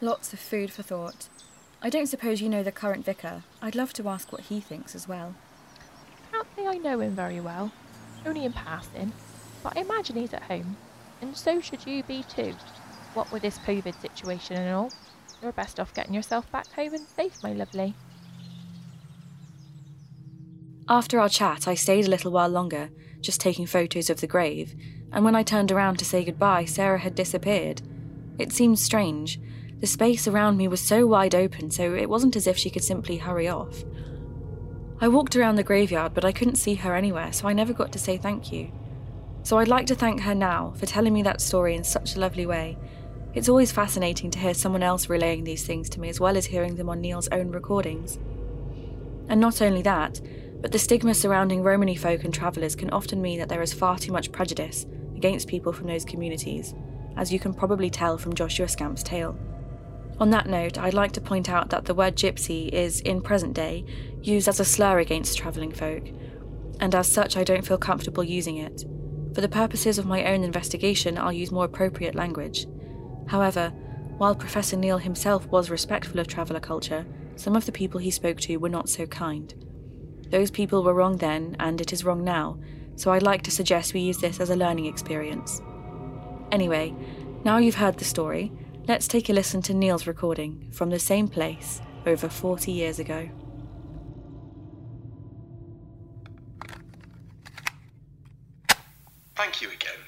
Lots 0.00 0.32
of 0.32 0.38
food 0.38 0.72
for 0.72 0.82
thought. 0.82 1.28
I 1.82 1.90
don't 1.90 2.06
suppose 2.06 2.40
you 2.40 2.48
know 2.48 2.62
the 2.62 2.72
current 2.72 3.04
vicar. 3.04 3.42
I'd 3.60 3.74
love 3.74 3.92
to 3.94 4.08
ask 4.08 4.32
what 4.32 4.42
he 4.42 4.60
thinks 4.60 4.94
as 4.94 5.06
well. 5.06 5.34
Can't 6.38 6.54
say 6.54 6.66
I 6.68 6.78
know 6.78 7.00
him 7.00 7.16
very 7.16 7.40
well, 7.40 7.72
only 8.24 8.44
in 8.44 8.52
passing, 8.52 9.12
but 9.64 9.76
I 9.76 9.80
imagine 9.80 10.14
he's 10.14 10.32
at 10.32 10.44
home, 10.44 10.76
and 11.20 11.36
so 11.36 11.60
should 11.60 11.84
you 11.84 12.04
be 12.04 12.22
too. 12.32 12.54
What 13.14 13.32
with 13.32 13.42
this 13.42 13.58
COVID 13.58 14.00
situation 14.00 14.54
and 14.54 14.72
all, 14.72 14.92
you're 15.42 15.50
best 15.50 15.80
off 15.80 15.92
getting 15.94 16.14
yourself 16.14 16.48
back 16.52 16.70
home 16.74 16.94
and 16.94 17.08
safe, 17.08 17.42
my 17.42 17.54
lovely. 17.54 17.92
After 20.88 21.18
our 21.18 21.28
chat, 21.28 21.66
I 21.66 21.74
stayed 21.74 22.06
a 22.06 22.10
little 22.10 22.30
while 22.30 22.48
longer, 22.48 22.90
just 23.20 23.40
taking 23.40 23.66
photos 23.66 24.08
of 24.08 24.20
the 24.20 24.28
grave, 24.28 24.76
and 25.10 25.24
when 25.24 25.34
I 25.34 25.42
turned 25.42 25.72
around 25.72 25.98
to 25.98 26.04
say 26.04 26.24
goodbye, 26.24 26.66
Sarah 26.66 27.00
had 27.00 27.16
disappeared. 27.16 27.82
It 28.38 28.52
seemed 28.52 28.78
strange. 28.78 29.40
The 29.80 29.88
space 29.88 30.28
around 30.28 30.56
me 30.56 30.68
was 30.68 30.80
so 30.80 31.04
wide 31.04 31.34
open, 31.34 31.72
so 31.72 31.94
it 31.96 32.08
wasn't 32.08 32.36
as 32.36 32.46
if 32.46 32.56
she 32.56 32.70
could 32.70 32.84
simply 32.84 33.16
hurry 33.16 33.48
off. 33.48 33.82
I 35.00 35.06
walked 35.06 35.36
around 35.36 35.54
the 35.54 35.62
graveyard, 35.62 36.12
but 36.12 36.24
I 36.24 36.32
couldn't 36.32 36.56
see 36.56 36.74
her 36.74 36.96
anywhere, 36.96 37.32
so 37.32 37.46
I 37.46 37.52
never 37.52 37.72
got 37.72 37.92
to 37.92 38.00
say 38.00 38.16
thank 38.16 38.52
you. 38.52 38.72
So 39.44 39.58
I'd 39.58 39.68
like 39.68 39.86
to 39.86 39.94
thank 39.94 40.22
her 40.22 40.34
now 40.34 40.72
for 40.76 40.86
telling 40.86 41.14
me 41.14 41.22
that 41.22 41.40
story 41.40 41.76
in 41.76 41.84
such 41.84 42.16
a 42.16 42.20
lovely 42.20 42.46
way. 42.46 42.76
It's 43.32 43.48
always 43.48 43.70
fascinating 43.70 44.32
to 44.32 44.38
hear 44.40 44.54
someone 44.54 44.82
else 44.82 45.08
relaying 45.08 45.44
these 45.44 45.64
things 45.64 45.88
to 45.90 46.00
me 46.00 46.08
as 46.08 46.18
well 46.18 46.36
as 46.36 46.46
hearing 46.46 46.74
them 46.74 46.88
on 46.88 47.00
Neil's 47.00 47.28
own 47.28 47.52
recordings. 47.52 48.18
And 49.28 49.40
not 49.40 49.62
only 49.62 49.82
that, 49.82 50.20
but 50.60 50.72
the 50.72 50.78
stigma 50.80 51.14
surrounding 51.14 51.62
Romany 51.62 51.94
folk 51.94 52.24
and 52.24 52.34
travellers 52.34 52.74
can 52.74 52.90
often 52.90 53.22
mean 53.22 53.38
that 53.38 53.48
there 53.48 53.62
is 53.62 53.72
far 53.72 53.98
too 53.98 54.10
much 54.10 54.32
prejudice 54.32 54.86
against 55.14 55.46
people 55.46 55.72
from 55.72 55.86
those 55.86 56.04
communities, 56.04 56.74
as 57.16 57.32
you 57.32 57.38
can 57.38 57.54
probably 57.54 57.90
tell 57.90 58.18
from 58.18 58.34
Joshua 58.34 58.66
Scamp's 58.66 59.04
tale. 59.04 59.38
On 60.20 60.30
that 60.30 60.48
note, 60.48 60.78
I'd 60.78 60.94
like 60.94 61.12
to 61.12 61.20
point 61.20 61.48
out 61.48 61.70
that 61.70 61.84
the 61.84 61.94
word 61.94 62.16
gypsy 62.16 62.68
is, 62.70 63.00
in 63.00 63.20
present 63.20 63.54
day, 63.54 63.84
used 64.20 64.48
as 64.48 64.58
a 64.58 64.64
slur 64.64 64.98
against 64.98 65.38
travelling 65.38 65.72
folk, 65.72 66.02
and 66.80 66.94
as 66.94 67.06
such, 67.06 67.36
I 67.36 67.44
don't 67.44 67.66
feel 67.66 67.78
comfortable 67.78 68.24
using 68.24 68.56
it. 68.56 68.84
For 69.34 69.40
the 69.40 69.48
purposes 69.48 69.98
of 69.98 70.06
my 70.06 70.24
own 70.24 70.42
investigation, 70.42 71.18
I'll 71.18 71.32
use 71.32 71.52
more 71.52 71.64
appropriate 71.64 72.16
language. 72.16 72.66
However, 73.28 73.70
while 74.16 74.34
Professor 74.34 74.76
Neil 74.76 74.98
himself 74.98 75.46
was 75.46 75.70
respectful 75.70 76.18
of 76.18 76.26
traveller 76.26 76.60
culture, 76.60 77.06
some 77.36 77.54
of 77.54 77.66
the 77.66 77.72
people 77.72 78.00
he 78.00 78.10
spoke 78.10 78.40
to 78.40 78.56
were 78.56 78.68
not 78.68 78.88
so 78.88 79.06
kind. 79.06 79.54
Those 80.30 80.50
people 80.50 80.82
were 80.82 80.94
wrong 80.94 81.18
then, 81.18 81.54
and 81.60 81.80
it 81.80 81.92
is 81.92 82.04
wrong 82.04 82.24
now, 82.24 82.58
so 82.96 83.12
I'd 83.12 83.22
like 83.22 83.42
to 83.42 83.52
suggest 83.52 83.94
we 83.94 84.00
use 84.00 84.18
this 84.18 84.40
as 84.40 84.50
a 84.50 84.56
learning 84.56 84.86
experience. 84.86 85.62
Anyway, 86.50 86.92
now 87.44 87.58
you've 87.58 87.76
heard 87.76 87.98
the 87.98 88.04
story, 88.04 88.50
let's 88.88 89.06
take 89.06 89.28
a 89.28 89.32
listen 89.34 89.60
to 89.60 89.74
Neil's 89.74 90.06
recording 90.06 90.66
from 90.72 90.88
the 90.88 90.98
same 90.98 91.28
place 91.28 91.82
over 92.06 92.28
40 92.28 92.72
years 92.72 92.98
ago. 92.98 93.28
Thank 99.36 99.60
you 99.60 99.68
again. 99.68 100.00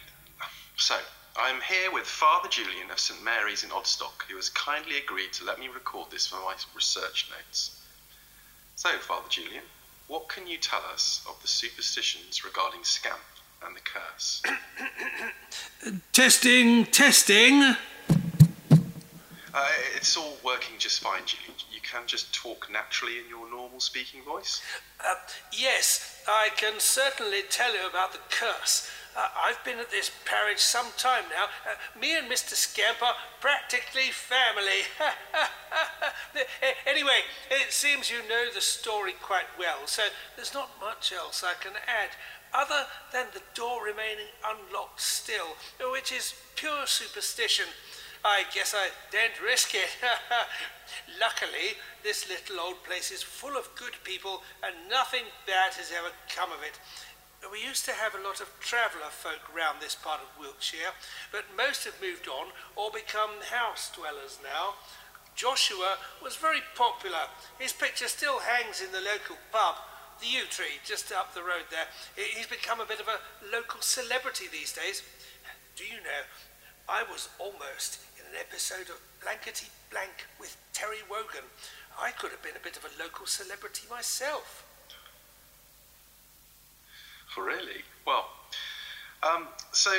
So, 0.76 0.96
I'm 1.37 1.60
here 1.60 1.92
with 1.92 2.06
Father 2.06 2.49
Julian 2.49 2.90
of 2.90 2.99
St 2.99 3.22
Mary's 3.22 3.62
in 3.62 3.70
Odstock, 3.70 4.22
who 4.28 4.37
has 4.37 4.49
kindly 4.49 4.96
agreed 4.96 5.32
to 5.34 5.44
let 5.44 5.60
me 5.60 5.68
record 5.68 6.10
this 6.10 6.26
for 6.26 6.37
my 6.37 6.54
research 6.75 7.30
notes. 7.30 7.82
So, 8.76 8.88
Father 8.99 9.28
Julian, 9.28 9.62
what 10.08 10.28
can 10.28 10.46
you 10.46 10.56
tell 10.56 10.82
us 10.92 11.25
of 11.28 11.40
the 11.42 11.49
superstitions 11.49 12.44
regarding 12.44 12.82
Scamp 12.82 13.20
and 13.64 13.76
the 13.76 13.80
curse? 13.80 14.42
Testing, 16.12 16.87
testing. 16.87 17.76
Uh, 19.52 19.66
it's 19.97 20.16
all 20.16 20.37
working 20.45 20.76
just 20.78 21.00
fine, 21.00 21.23
Julian. 21.26 21.54
You 21.73 21.80
can 21.80 22.07
just 22.07 22.33
talk 22.33 22.69
naturally 22.71 23.19
in 23.19 23.28
your 23.28 23.50
normal 23.50 23.80
speaking 23.80 24.23
voice. 24.23 24.62
Uh, 25.04 25.14
yes, 25.52 26.23
I 26.28 26.50
can 26.57 26.75
certainly 26.78 27.40
tell 27.49 27.75
you 27.75 27.88
about 27.88 28.12
the 28.12 28.21
curse. 28.30 28.88
Uh, 29.16 29.26
I've 29.45 29.62
been 29.64 29.78
at 29.80 29.90
this 29.90 30.11
parish 30.25 30.61
some 30.61 30.87
time 30.97 31.25
now. 31.30 31.47
Uh, 31.66 32.00
me 32.00 32.16
and 32.16 32.30
Mr. 32.30 32.54
Scamp 32.54 33.02
are 33.02 33.14
practically 33.40 34.12
family. 34.12 34.87
anyway, 36.87 37.21
it 37.50 37.73
seems 37.73 38.09
you 38.09 38.19
know 38.28 38.47
the 38.54 38.61
story 38.61 39.14
quite 39.21 39.50
well, 39.59 39.87
so 39.87 40.02
there's 40.37 40.54
not 40.54 40.71
much 40.80 41.12
else 41.12 41.42
I 41.42 41.54
can 41.61 41.73
add, 41.88 42.11
other 42.52 42.87
than 43.12 43.26
the 43.35 43.42
door 43.54 43.85
remaining 43.85 44.30
unlocked 44.45 45.00
still, 45.00 45.57
which 45.90 46.12
is 46.12 46.35
pure 46.54 46.87
superstition. 46.87 47.66
I 48.24 48.44
guess 48.54 48.74
I 48.76 48.88
daren't 49.10 49.40
risk 49.40 49.74
it. 49.74 49.88
Luckily, 51.20 51.80
this 52.02 52.28
little 52.28 52.60
old 52.60 52.84
place 52.84 53.10
is 53.10 53.22
full 53.22 53.56
of 53.56 53.74
good 53.76 53.96
people, 54.04 54.42
and 54.62 54.74
nothing 54.90 55.24
bad 55.46 55.74
has 55.74 55.90
ever 55.90 56.12
come 56.28 56.52
of 56.52 56.62
it. 56.62 56.78
We 57.50 57.64
used 57.64 57.86
to 57.86 57.92
have 57.92 58.14
a 58.14 58.20
lot 58.20 58.40
of 58.40 58.52
traveller 58.60 59.08
folk 59.08 59.40
round 59.56 59.80
this 59.80 59.94
part 59.94 60.20
of 60.20 60.38
Wiltshire, 60.38 60.92
but 61.32 61.56
most 61.56 61.84
have 61.84 61.96
moved 62.00 62.28
on 62.28 62.48
or 62.76 62.90
become 62.92 63.40
house 63.50 63.90
dwellers 63.96 64.38
now. 64.44 64.74
Joshua 65.34 65.96
was 66.22 66.36
very 66.36 66.60
popular. 66.76 67.32
His 67.58 67.72
picture 67.72 68.08
still 68.08 68.40
hangs 68.40 68.82
in 68.82 68.92
the 68.92 69.00
local 69.00 69.36
pub, 69.50 69.76
the 70.20 70.26
Yew 70.26 70.44
Tree, 70.50 70.84
just 70.84 71.10
up 71.12 71.32
the 71.32 71.40
road 71.40 71.64
there. 71.70 71.88
He's 72.14 72.46
become 72.46 72.80
a 72.80 72.84
bit 72.84 73.00
of 73.00 73.08
a 73.08 73.24
local 73.50 73.80
celebrity 73.80 74.44
these 74.52 74.72
days. 74.72 75.02
Do 75.76 75.84
you 75.84 76.04
know, 76.04 76.28
I 76.86 77.04
was 77.04 77.30
almost 77.38 78.00
an 78.30 78.37
episode 78.38 78.88
of 78.90 79.00
Blankety 79.22 79.66
Blank 79.90 80.26
with 80.38 80.56
Terry 80.72 81.02
Wogan. 81.10 81.42
I 82.00 82.12
could 82.12 82.30
have 82.30 82.42
been 82.42 82.54
a 82.54 82.62
bit 82.62 82.76
of 82.76 82.84
a 82.84 83.02
local 83.02 83.26
celebrity 83.26 83.87
myself. 83.90 84.64
For 87.34 87.44
really? 87.44 87.82
Well, 88.06 88.28
um, 89.22 89.49
so 89.72 89.90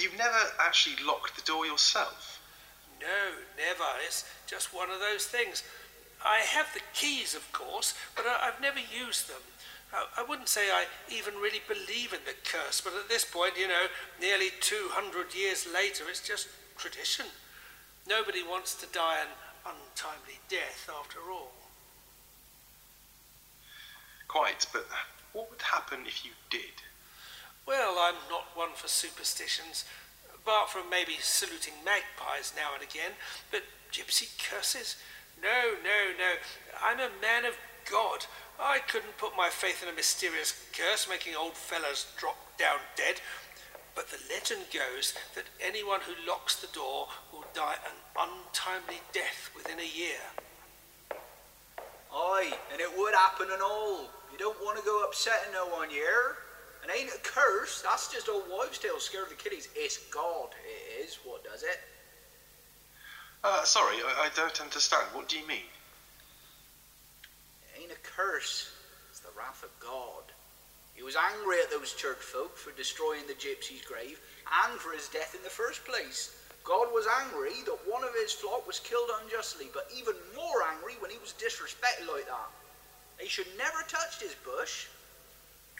you've 0.00 0.18
never 0.18 0.38
actually 0.58 0.96
locked 1.06 1.36
the 1.36 1.42
door 1.42 1.66
yourself? 1.66 2.40
No, 3.00 3.38
never. 3.56 3.84
It's 4.04 4.24
just 4.46 4.74
one 4.74 4.90
of 4.90 4.98
those 4.98 5.26
things. 5.26 5.62
I 6.24 6.38
have 6.38 6.72
the 6.74 6.80
keys, 6.94 7.34
of 7.34 7.52
course, 7.52 7.94
but 8.16 8.24
I, 8.26 8.46
have 8.46 8.60
never 8.60 8.80
used 8.80 9.28
them. 9.28 9.42
I, 9.92 10.06
I 10.18 10.24
wouldn't 10.24 10.48
say 10.48 10.70
I 10.70 10.86
even 11.14 11.34
really 11.34 11.62
believe 11.68 12.12
in 12.12 12.20
the 12.26 12.34
curse, 12.44 12.80
but 12.80 12.94
at 12.94 13.08
this 13.08 13.24
point, 13.24 13.52
you 13.56 13.68
know, 13.68 13.86
nearly 14.20 14.48
200 14.60 15.34
years 15.34 15.66
later, 15.72 16.04
it's 16.08 16.26
just 16.26 16.48
tradition. 16.76 17.26
Nobody 18.08 18.42
wants 18.42 18.74
to 18.76 18.86
die 18.86 19.18
an 19.20 19.28
untimely 19.64 20.38
death, 20.48 20.88
after 20.88 21.18
all. 21.30 21.52
Quite, 24.28 24.66
but 24.72 24.86
what 25.32 25.50
would 25.50 25.62
happen 25.62 26.00
if 26.06 26.24
you 26.24 26.32
did? 26.50 26.82
Well, 27.66 27.96
I'm 27.98 28.14
not 28.30 28.46
one 28.54 28.74
for 28.74 28.88
superstitions, 28.88 29.84
apart 30.34 30.70
from 30.70 30.88
maybe 30.88 31.16
saluting 31.20 31.74
magpies 31.84 32.52
now 32.56 32.74
and 32.74 32.82
again, 32.82 33.12
but 33.50 33.62
gypsy 33.92 34.30
curses? 34.38 34.96
No, 35.42 35.74
no, 35.82 36.16
no. 36.16 36.34
I'm 36.82 36.98
a 36.98 37.10
man 37.20 37.44
of 37.44 37.54
God. 37.90 38.26
I 38.60 38.78
couldn't 38.78 39.18
put 39.18 39.36
my 39.36 39.48
faith 39.48 39.82
in 39.82 39.88
a 39.88 39.92
mysterious 39.92 40.54
curse 40.72 41.08
making 41.08 41.34
old 41.34 41.54
fellows 41.54 42.06
drop 42.16 42.36
down 42.56 42.78
dead. 42.96 43.20
But 43.96 44.10
the 44.10 44.18
legend 44.30 44.66
goes 44.72 45.14
that 45.34 45.44
anyone 45.58 46.00
who 46.02 46.12
locks 46.28 46.56
the 46.56 46.68
door 46.68 47.08
will 47.32 47.46
die 47.54 47.76
an 47.86 47.96
untimely 48.14 49.00
death 49.12 49.50
within 49.56 49.80
a 49.80 49.98
year. 49.98 50.20
Aye, 52.12 52.52
and 52.70 52.80
it 52.80 52.96
would 52.96 53.14
happen 53.14 53.48
and 53.50 53.62
all. 53.62 54.02
You 54.30 54.38
don't 54.38 54.60
want 54.60 54.78
to 54.78 54.84
go 54.84 55.02
upsetting 55.04 55.52
no 55.52 55.66
one, 55.66 55.88
here. 55.88 56.36
And 56.82 56.92
ain't 56.92 57.10
a 57.10 57.18
curse, 57.18 57.82
that's 57.82 58.12
just 58.12 58.28
old 58.28 58.44
wives' 58.50 58.78
tales 58.78 59.02
scared 59.02 59.24
of 59.24 59.30
the 59.30 59.34
kiddies. 59.36 59.68
It's 59.74 59.96
God, 60.10 60.50
it 60.64 61.04
is, 61.04 61.18
what 61.24 61.42
does 61.42 61.62
it? 61.62 61.80
Uh, 63.42 63.64
sorry, 63.64 63.96
I, 63.96 64.26
I 64.26 64.28
don't 64.36 64.60
understand. 64.60 65.04
What 65.14 65.28
do 65.28 65.38
you 65.38 65.46
mean? 65.48 65.66
It 67.74 67.82
ain't 67.82 67.92
a 67.92 68.00
curse, 68.02 68.70
it's 69.10 69.20
the 69.20 69.30
wrath 69.36 69.64
of 69.64 69.70
God. 69.80 70.35
He 70.96 71.02
was 71.02 71.14
angry 71.14 71.60
at 71.60 71.70
those 71.70 71.92
church 71.92 72.18
folk 72.18 72.56
for 72.56 72.72
destroying 72.72 73.26
the 73.28 73.34
gypsy's 73.34 73.84
grave 73.84 74.18
and 74.64 74.80
for 74.80 74.92
his 74.92 75.08
death 75.08 75.36
in 75.36 75.42
the 75.44 75.50
first 75.52 75.84
place. 75.84 76.40
God 76.64 76.88
was 76.90 77.06
angry 77.22 77.52
that 77.66 77.78
one 77.86 78.02
of 78.02 78.10
his 78.14 78.32
flock 78.32 78.66
was 78.66 78.80
killed 78.80 79.10
unjustly, 79.22 79.68
but 79.72 79.86
even 79.94 80.16
more 80.34 80.64
angry 80.74 80.94
when 80.98 81.12
he 81.12 81.18
was 81.18 81.34
disrespected 81.36 82.08
like 82.10 82.26
that. 82.26 82.50
They 83.18 83.28
should 83.28 83.46
never 83.56 83.84
touched 83.86 84.20
his 84.20 84.34
bush 84.42 84.86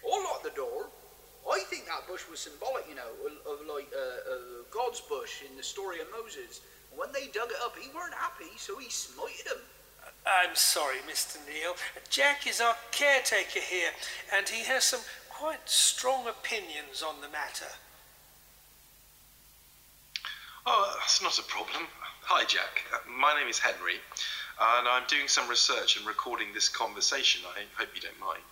or 0.05 0.23
locked 0.23 0.45
the 0.45 0.55
door. 0.55 0.87
I 1.51 1.61
think 1.71 1.87
that 1.87 2.07
bush 2.07 2.23
was 2.31 2.41
symbolic, 2.41 2.89
you 2.89 2.95
know, 2.95 3.09
of, 3.51 3.67
like 3.67 3.89
uh, 3.95 4.31
uh, 4.31 4.39
God's 4.71 5.01
bush 5.01 5.43
in 5.49 5.57
the 5.57 5.63
story 5.63 6.01
of 6.01 6.07
Moses. 6.13 6.61
When 6.95 7.11
they 7.13 7.27
dug 7.33 7.51
it 7.51 7.59
up, 7.65 7.75
he 7.79 7.89
weren't 7.95 8.15
happy, 8.15 8.51
so 8.57 8.79
he 8.79 8.89
smited 8.89 9.45
them. 9.49 9.63
I'm 10.27 10.55
sorry, 10.55 10.99
Mr. 11.09 11.39
Neil. 11.47 11.75
Jack 12.11 12.47
is 12.47 12.61
our 12.61 12.77
caretaker 12.91 13.61
here, 13.61 13.91
and 14.35 14.49
he 14.49 14.65
has 14.65 14.85
some 14.85 15.01
quite 15.31 15.69
strong 15.69 16.27
opinions 16.27 17.03
on 17.03 17.21
the 17.21 17.29
matter. 17.29 17.71
Oh, 20.67 20.97
that's 20.99 21.23
not 21.23 21.39
a 21.39 21.43
problem. 21.45 21.87
Hi, 22.23 22.45
Jack. 22.45 22.83
Uh, 22.93 22.99
my 23.09 23.39
name 23.39 23.49
is 23.49 23.59
Henry 23.61 24.01
and 24.59 24.89
I'm 24.89 25.05
doing 25.07 25.29
some 25.29 25.49
research 25.49 25.97
and 25.97 26.07
recording 26.07 26.49
this 26.55 26.69
conversation. 26.69 27.43
I 27.47 27.63
hope 27.79 27.89
you 27.95 28.01
don't 28.01 28.19
mind. 28.19 28.43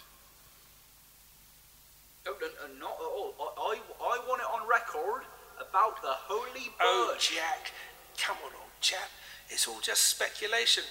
No, 2.26 2.32
no, 2.40 2.46
no 2.46 2.78
not 2.78 2.96
at 3.00 3.06
all. 3.06 3.34
I, 3.40 3.74
I, 3.74 3.78
I 4.00 4.28
want 4.28 4.40
it 4.40 4.48
on 4.52 4.68
record 4.68 5.22
about 5.56 6.02
the 6.02 6.12
holy 6.12 6.68
bird. 6.78 6.82
Oh, 6.82 7.16
Jack, 7.18 7.72
come 8.18 8.36
on, 8.44 8.52
old 8.52 8.72
chap. 8.80 9.08
It's 9.48 9.66
all 9.66 9.80
just 9.80 10.04
speculation. 10.04 10.84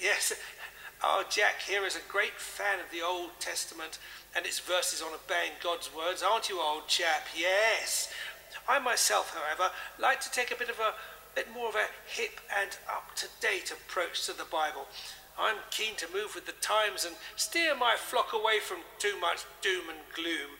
Yes, 0.00 0.32
our 1.02 1.24
Jack 1.24 1.60
here 1.66 1.84
is 1.84 1.96
a 1.96 2.12
great 2.12 2.38
fan 2.38 2.80
of 2.80 2.90
the 2.90 3.02
Old 3.02 3.30
Testament 3.38 3.98
and 4.34 4.46
its 4.46 4.58
verses 4.58 5.02
on 5.02 5.12
obeying 5.14 5.52
God's 5.62 5.90
words, 5.94 6.22
aren't 6.22 6.48
you, 6.48 6.60
old 6.60 6.88
chap? 6.88 7.28
Yes. 7.36 8.12
I 8.68 8.78
myself, 8.78 9.36
however, 9.36 9.72
like 9.98 10.20
to 10.22 10.30
take 10.30 10.50
a 10.50 10.56
bit 10.56 10.70
of 10.70 10.78
a 10.78 10.94
bit 11.34 11.52
more 11.52 11.68
of 11.68 11.74
a 11.74 11.86
hip 12.06 12.40
and 12.60 12.70
up-to-date 12.88 13.72
approach 13.72 14.24
to 14.26 14.32
the 14.32 14.44
Bible. 14.44 14.86
I'm 15.38 15.56
keen 15.70 15.96
to 15.96 16.06
move 16.14 16.34
with 16.34 16.46
the 16.46 16.52
times 16.52 17.04
and 17.04 17.16
steer 17.34 17.74
my 17.74 17.96
flock 17.96 18.32
away 18.32 18.60
from 18.60 18.78
too 19.00 19.18
much 19.20 19.44
doom 19.60 19.88
and 19.88 19.98
gloom. 20.14 20.50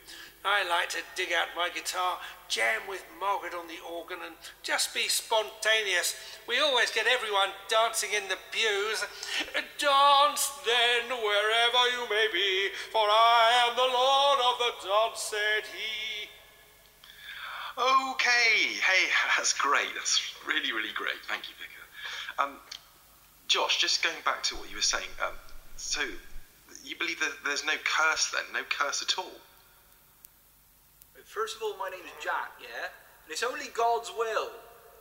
I 0.45 0.61
like 0.69 0.89
to 0.89 1.01
dig 1.15 1.33
out 1.33 1.47
my 1.55 1.69
guitar, 1.73 2.19
jam 2.47 2.81
with 2.87 3.03
Margaret 3.19 3.55
on 3.55 3.67
the 3.67 3.81
organ, 3.81 4.19
and 4.23 4.35
just 4.61 4.93
be 4.93 5.07
spontaneous. 5.07 6.15
We 6.47 6.59
always 6.59 6.91
get 6.91 7.07
everyone 7.07 7.49
dancing 7.67 8.13
in 8.13 8.29
the 8.29 8.37
pews. 8.51 9.03
Dance 9.81 10.51
then 10.61 11.09
wherever 11.09 11.81
you 11.97 12.05
may 12.09 12.29
be, 12.31 12.69
for 12.91 13.01
I 13.09 13.65
am 13.65 13.75
the 13.75 13.89
Lord 13.89 14.39
of 14.45 14.55
the 14.61 14.87
dance, 14.87 15.21
said 15.33 15.65
he. 15.65 16.29
Okay, 17.77 18.77
hey, 18.85 19.09
that's 19.37 19.53
great. 19.53 19.89
That's 19.95 20.21
really, 20.47 20.71
really 20.71 20.93
great. 20.93 21.17
Thank 21.27 21.49
you, 21.49 21.55
Vicar. 21.57 22.47
Um, 22.47 22.57
Josh, 23.47 23.81
just 23.81 24.03
going 24.03 24.21
back 24.23 24.43
to 24.43 24.55
what 24.55 24.69
you 24.69 24.75
were 24.75 24.81
saying. 24.81 25.09
Um, 25.25 25.33
so, 25.75 26.01
you 26.83 26.95
believe 26.97 27.19
that 27.19 27.33
there's 27.43 27.65
no 27.65 27.73
curse 27.83 28.31
then, 28.31 28.43
no 28.53 28.61
curse 28.69 29.01
at 29.01 29.17
all? 29.17 29.31
First 31.25 31.57
of 31.57 31.63
all, 31.63 31.75
my 31.77 31.89
name 31.89 32.05
is 32.05 32.23
Jack, 32.23 32.53
yeah, 32.61 32.93
and 33.25 33.31
it's 33.31 33.43
only 33.43 33.67
God's 33.73 34.11
will. 34.17 34.49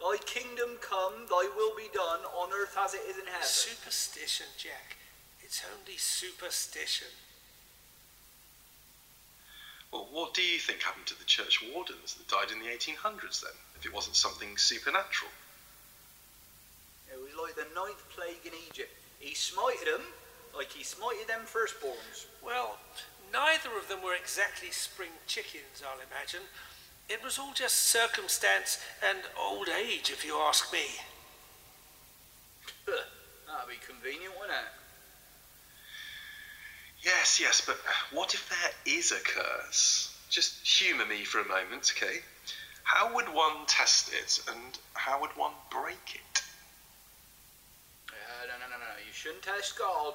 Thy 0.01 0.17
kingdom 0.27 0.77
come, 0.81 1.27
thy 1.31 1.49
will 1.57 1.77
be 1.77 1.89
done 1.95 2.21
on 2.37 2.51
earth 2.53 2.77
as 2.81 2.95
it 2.95 3.03
is 3.09 3.17
in 3.17 3.27
heaven. 3.27 3.47
Superstition, 3.47 4.47
Jack. 4.59 4.97
It's 5.41 5.63
only 5.65 5.97
superstition. 5.97 7.09
Well, 9.93 10.09
what 10.11 10.35
do 10.35 10.43
you 10.43 10.59
think 10.59 10.83
happened 10.83 11.07
to 11.07 11.19
the 11.19 11.25
church 11.25 11.63
wardens 11.73 12.15
that 12.15 12.27
died 12.27 12.51
in 12.51 12.59
the 12.59 12.67
1800s 12.67 13.41
then, 13.41 13.55
if 13.79 13.87
it 13.87 13.95
wasn't 13.95 14.17
something 14.17 14.57
supernatural? 14.57 15.31
It 17.13 17.21
was 17.23 17.31
like 17.41 17.55
the 17.55 17.73
ninth 17.75 18.03
plague 18.11 18.45
in 18.45 18.53
Egypt. 18.69 18.91
He 19.21 19.35
smited 19.35 19.85
them 19.85 20.03
like 20.57 20.73
he 20.73 20.83
smited 20.83 21.29
them 21.29 21.43
firstborns. 21.47 22.27
Well, 22.45 22.79
neither 23.33 23.77
of 23.79 23.89
them 23.89 24.03
were 24.03 24.15
exactly 24.15 24.71
spring 24.71 25.11
chickens, 25.27 25.83
I'll 25.85 26.01
imagine. 26.01 26.49
It 27.09 27.23
was 27.23 27.39
all 27.39 27.53
just 27.55 27.77
circumstance 27.77 28.81
and 29.07 29.19
old 29.39 29.69
age, 29.69 30.11
if 30.11 30.25
you 30.25 30.37
ask 30.37 30.73
me. 30.73 30.87
That'd 32.87 33.69
be 33.69 33.77
convenient, 33.87 34.35
wouldn't 34.39 34.57
it? 34.57 34.73
Yes, 37.03 37.39
yes, 37.39 37.63
but 37.65 37.79
what 38.13 38.33
if 38.33 38.49
there 38.49 38.97
is 38.97 39.13
a 39.13 39.21
curse? 39.21 40.17
Just 40.31 40.67
humour 40.67 41.05
me 41.05 41.25
for 41.25 41.41
a 41.41 41.49
moment, 41.49 41.93
okay? 41.95 42.21
How 42.83 43.15
would 43.15 43.29
one 43.29 43.67
test 43.67 44.13
it, 44.13 44.41
and 44.49 44.79
how 44.95 45.21
would 45.21 45.37
one 45.37 45.53
break 45.71 46.15
it? 46.15 46.43
Uh, 48.09 48.47
no, 48.47 48.55
no, 48.61 48.71
no, 48.71 48.79
no. 48.79 48.97
You 49.07 49.13
shouldn't 49.13 49.43
test 49.43 49.79
God. 49.79 50.15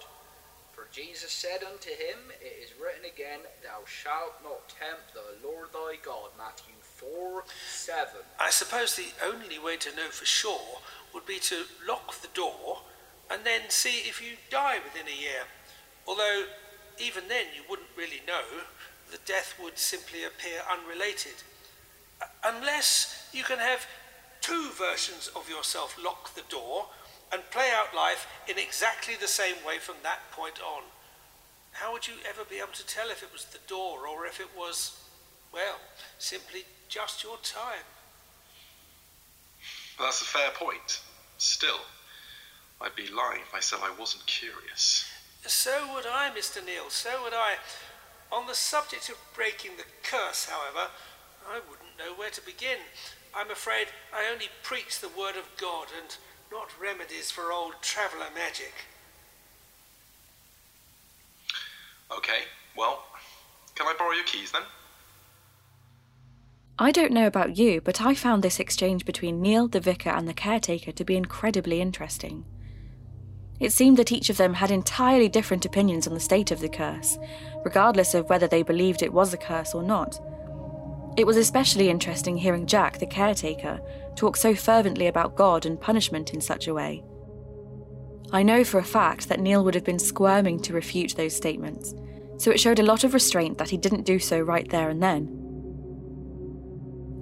For 0.79 0.88
Jesus 0.93 1.31
said 1.31 1.62
unto 1.62 1.89
him, 1.89 2.31
It 2.39 2.63
is 2.63 2.71
written 2.79 3.03
again, 3.03 3.39
Thou 3.62 3.83
shalt 3.86 4.36
not 4.41 4.69
tempt 4.69 5.13
the 5.13 5.45
Lord 5.45 5.74
thy 5.74 5.95
God. 6.01 6.29
Matthew 6.38 6.75
4 6.79 7.43
7. 7.67 8.21
I 8.39 8.50
suppose 8.50 8.95
the 8.95 9.12
only 9.21 9.59
way 9.59 9.75
to 9.75 9.93
know 9.93 10.07
for 10.07 10.25
sure 10.25 10.79
would 11.13 11.25
be 11.25 11.39
to 11.39 11.65
lock 11.86 12.21
the 12.21 12.29
door 12.33 12.83
and 13.29 13.43
then 13.43 13.63
see 13.67 14.07
if 14.07 14.21
you 14.21 14.38
die 14.50 14.77
within 14.81 15.12
a 15.12 15.21
year. 15.21 15.43
Although, 16.07 16.45
even 16.98 17.27
then, 17.27 17.48
you 17.53 17.63
wouldn't 17.69 17.89
really 17.98 18.21
know. 18.25 18.63
The 19.12 19.19
death 19.25 19.55
would 19.62 19.77
simply 19.77 20.24
appear 20.24 20.62
unrelated. 20.71 21.43
Unless 22.45 23.27
you 23.33 23.43
can 23.43 23.59
have 23.59 23.86
two 24.39 24.69
versions 24.71 25.29
of 25.36 25.50
yourself 25.50 25.98
lock 26.01 26.36
the 26.36 26.43
door 26.50 26.86
and 27.31 27.41
play 27.51 27.69
out 27.74 27.95
life 27.95 28.27
in 28.48 28.57
exactly 28.57 29.15
the 29.19 29.27
same 29.27 29.55
way 29.65 29.77
from 29.77 29.95
that 30.03 30.19
point 30.31 30.59
on. 30.62 30.83
How 31.74 31.93
would 31.93 32.07
you 32.07 32.15
ever 32.27 32.43
be 32.43 32.57
able 32.57 32.74
to 32.74 32.86
tell 32.86 33.09
if 33.09 33.24
it 33.24 33.31
was 33.31 33.45
the 33.45 33.59
door 33.67 34.07
or 34.07 34.25
if 34.25 34.39
it 34.39 34.50
was, 34.57 35.00
well, 35.53 35.79
simply 36.17 36.63
just 36.88 37.24
your 37.24 37.38
time? 37.38 37.86
Well, 39.98 40.07
that's 40.07 40.21
a 40.21 40.25
fair 40.25 40.50
point. 40.51 41.01
Still, 41.38 41.79
I'd 42.81 42.95
be 42.95 43.07
lying 43.07 43.41
if 43.41 43.53
I 43.53 43.59
said 43.59 43.79
I 43.81 43.98
wasn't 44.00 44.25
curious. 44.25 45.05
So 45.45 45.93
would 45.93 46.05
I, 46.05 46.29
Mr. 46.36 46.65
Neil, 46.65 46.89
so 46.89 47.24
would 47.24 47.33
I. 47.33 47.55
On 48.31 48.45
the 48.45 48.55
subject 48.55 49.09
of 49.09 49.15
breaking 49.33 49.71
the 49.77 49.86
curse, 50.03 50.45
however, 50.45 50.89
I 51.50 51.59
wouldn't 51.69 51.98
know 51.98 52.13
where 52.15 52.29
to 52.29 52.45
begin. 52.45 52.77
I'm 53.33 53.50
afraid 53.50 53.88
I 54.13 54.31
only 54.31 54.48
preach 54.63 55.00
the 55.00 55.09
word 55.09 55.36
of 55.36 55.50
God 55.57 55.88
and 55.98 56.15
not 56.51 56.70
remedies 56.82 57.32
for 57.32 57.51
old 57.51 57.74
traveller 57.82 58.27
magic. 58.34 58.74
Okay, 62.15 62.44
well, 62.75 63.03
can 63.75 63.88
I 63.88 63.94
borrow 63.98 64.12
your 64.12 64.24
keys 64.24 64.51
then? 64.51 64.63
I 66.79 66.91
don't 66.91 67.12
know 67.12 67.27
about 67.27 67.58
you, 67.58 67.82
but 67.82 68.01
I 68.01 68.15
found 68.15 68.41
this 68.41 68.60
exchange 68.60 69.06
between 69.06 69.41
Neil, 69.41 69.68
the 69.68 69.82
vicar, 69.82 70.10
and 70.10 70.27
the 70.27 70.34
caretaker 70.34 70.91
to 70.94 71.03
be 71.03 71.18
incredibly 71.18 71.82
interesting. 71.82 72.46
It 73.60 73.74
seemed 73.74 73.98
that 73.98 74.13
each 74.13 74.29
of 74.29 74.38
them 74.38 74.53
had 74.53 74.72
entirely 74.72 75.27
different 75.27 75.65
opinions 75.65 76.08
on 76.08 76.13
the 76.13 76.22
state 76.22 76.51
of 76.51 76.62
the 76.62 76.70
curse, 76.70 77.20
regardless 77.65 78.13
of 78.13 78.29
whether 78.29 78.48
they 78.48 78.63
believed 78.63 79.03
it 79.03 79.12
was 79.12 79.34
a 79.34 79.38
curse 79.38 79.74
or 79.74 79.84
not. 79.84 80.20
It 81.18 81.27
was 81.27 81.36
especially 81.36 81.89
interesting 81.89 82.38
hearing 82.38 82.65
Jack, 82.65 83.00
the 83.00 83.06
caretaker, 83.06 83.82
talk 84.19 84.36
so 84.36 84.53
fervently 84.53 85.08
about 85.08 85.38
God 85.38 85.65
and 85.65 85.79
punishment 85.79 86.34
in 86.34 86.41
such 86.41 86.67
a 86.67 86.73
way. 86.73 87.03
I 88.32 88.43
know 88.43 88.63
for 88.65 88.77
a 88.77 88.84
fact 88.84 89.29
that 89.29 89.39
Neil 89.39 89.63
would 89.63 89.75
have 89.75 89.86
been 89.86 89.97
squirming 89.97 90.60
to 90.62 90.73
refute 90.73 91.15
those 91.15 91.36
statements, 91.36 91.95
so 92.38 92.51
it 92.51 92.60
showed 92.60 92.79
a 92.79 92.84
lot 92.84 93.05
of 93.05 93.13
restraint 93.13 93.58
that 93.58 93.69
he 93.69 93.77
didn't 93.77 94.05
do 94.05 94.19
so 94.19 94.39
right 94.39 94.69
there 94.69 94.89
and 94.89 95.01
then. 95.01 95.36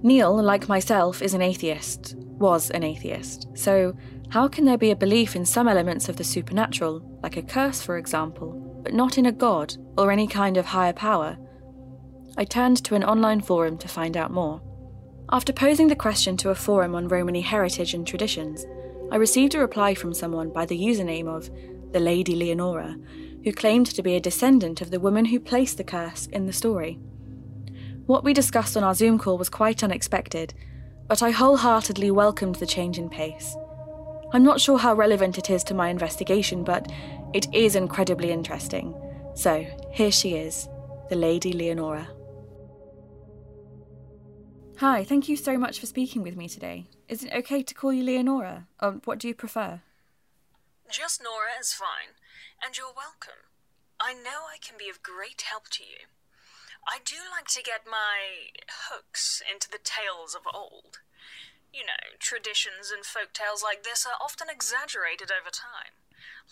Neil, 0.01 0.41
like 0.41 0.67
myself, 0.67 1.21
is 1.21 1.35
an 1.35 1.41
atheist, 1.41 2.15
was 2.17 2.71
an 2.71 2.83
atheist, 2.83 3.47
so 3.53 3.95
how 4.29 4.47
can 4.47 4.65
there 4.65 4.77
be 4.77 4.91
a 4.91 4.95
belief 4.95 5.35
in 5.35 5.45
some 5.45 5.67
elements 5.67 6.09
of 6.09 6.17
the 6.17 6.23
supernatural, 6.23 7.19
like 7.21 7.37
a 7.37 7.43
curse, 7.43 7.81
for 7.81 7.97
example, 7.97 8.81
but 8.83 8.93
not 8.93 9.17
in 9.17 9.27
a 9.27 9.31
god 9.31 9.75
or 9.97 10.11
any 10.11 10.27
kind 10.27 10.57
of 10.57 10.65
higher 10.65 10.93
power? 10.93 11.37
I 12.37 12.43
turned 12.43 12.83
to 12.83 12.95
an 12.95 13.03
online 13.03 13.41
forum 13.41 13.77
to 13.77 13.87
find 13.87 14.17
out 14.17 14.31
more. 14.31 14.61
After 15.29 15.51
posing 15.51 15.89
the 15.89 15.95
question 15.95 16.37
to 16.37 16.51
a 16.51 16.55
forum 16.55 16.95
on 16.95 17.09
Romany 17.09 17.41
heritage 17.41 17.93
and 17.93 18.07
traditions, 18.07 18.65
I 19.11 19.17
received 19.17 19.55
a 19.55 19.59
reply 19.59 19.93
from 19.93 20.13
someone 20.13 20.51
by 20.51 20.65
the 20.65 20.79
username 20.79 21.27
of 21.27 21.49
the 21.91 21.99
Lady 21.99 22.33
Leonora, 22.33 22.95
who 23.43 23.51
claimed 23.51 23.87
to 23.87 24.01
be 24.01 24.15
a 24.15 24.21
descendant 24.21 24.79
of 24.79 24.89
the 24.89 25.01
woman 25.01 25.25
who 25.25 25.41
placed 25.41 25.77
the 25.77 25.83
curse 25.83 26.27
in 26.27 26.45
the 26.45 26.53
story. 26.53 26.97
What 28.05 28.23
we 28.23 28.33
discussed 28.33 28.77
on 28.77 28.85
our 28.85 28.95
Zoom 28.95 29.19
call 29.19 29.37
was 29.37 29.49
quite 29.49 29.83
unexpected, 29.83 30.53
but 31.09 31.21
I 31.21 31.31
wholeheartedly 31.31 32.09
welcomed 32.11 32.55
the 32.55 32.65
change 32.65 32.97
in 32.97 33.09
pace. 33.09 33.53
I'm 34.31 34.43
not 34.43 34.61
sure 34.61 34.77
how 34.77 34.93
relevant 34.93 35.37
it 35.37 35.49
is 35.49 35.63
to 35.65 35.73
my 35.73 35.89
investigation, 35.89 36.63
but 36.63 36.89
it 37.33 37.53
is 37.53 37.75
incredibly 37.75 38.31
interesting. 38.31 38.95
So, 39.35 39.65
here 39.91 40.11
she 40.11 40.35
is, 40.35 40.69
the 41.09 41.17
Lady 41.17 41.51
Leonora. 41.51 42.07
Hi, 44.77 45.03
thank 45.03 45.27
you 45.27 45.35
so 45.35 45.57
much 45.57 45.79
for 45.79 45.87
speaking 45.87 46.21
with 46.21 46.37
me 46.37 46.47
today. 46.47 46.85
Is 47.09 47.23
it 47.23 47.33
okay 47.33 47.63
to 47.63 47.73
call 47.73 47.91
you 47.91 48.03
Leonora? 48.03 48.67
Or 48.79 49.01
what 49.05 49.17
do 49.17 49.27
you 49.27 49.33
prefer? 49.33 49.81
Just 50.87 51.19
Nora 51.19 51.57
is 51.59 51.73
fine, 51.73 52.13
and 52.63 52.77
you're 52.77 52.93
welcome. 52.93 53.49
I 53.99 54.13
know 54.13 54.45
I 54.45 54.61
can 54.61 54.77
be 54.77 54.87
of 54.87 55.01
great 55.01 55.41
help 55.49 55.69
to 55.69 55.83
you. 55.83 56.05
I 56.87 56.99
do 57.03 57.15
like 57.33 57.47
to 57.57 57.63
get 57.63 57.89
my 57.89 58.53
hooks 58.85 59.41
into 59.51 59.67
the 59.67 59.81
tales 59.81 60.35
of 60.35 60.45
old. 60.45 61.01
You 61.73 61.81
know, 61.81 62.13
traditions 62.19 62.93
and 62.93 63.03
folk 63.03 63.33
tales 63.33 63.63
like 63.63 63.81
this 63.81 64.05
are 64.05 64.21
often 64.21 64.45
exaggerated 64.47 65.31
over 65.33 65.49
time, 65.49 65.97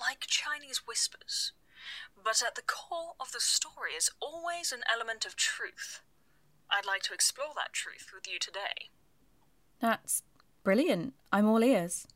like 0.01 0.25
Chinese 0.25 0.81
whispers. 0.87 1.51
But 2.17 2.41
at 2.41 2.55
the 2.55 2.65
core 2.65 3.13
of 3.19 3.33
the 3.33 3.39
story 3.39 3.93
is 3.95 4.09
always 4.19 4.71
an 4.71 4.81
element 4.91 5.27
of 5.27 5.35
truth. 5.35 6.01
I'd 6.71 6.85
like 6.85 7.01
to 7.03 7.13
explore 7.13 7.53
that 7.55 7.73
truth 7.73 8.11
with 8.13 8.27
you 8.27 8.39
today. 8.39 8.89
That's 9.79 10.23
brilliant. 10.63 11.13
I'm 11.31 11.47
all 11.47 11.63
ears. 11.63 12.07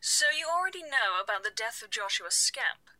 So, 0.00 0.26
you 0.30 0.46
already 0.46 0.82
know 0.82 1.18
about 1.22 1.42
the 1.42 1.50
death 1.54 1.82
of 1.82 1.90
Joshua 1.90 2.30
Scamp. 2.30 2.90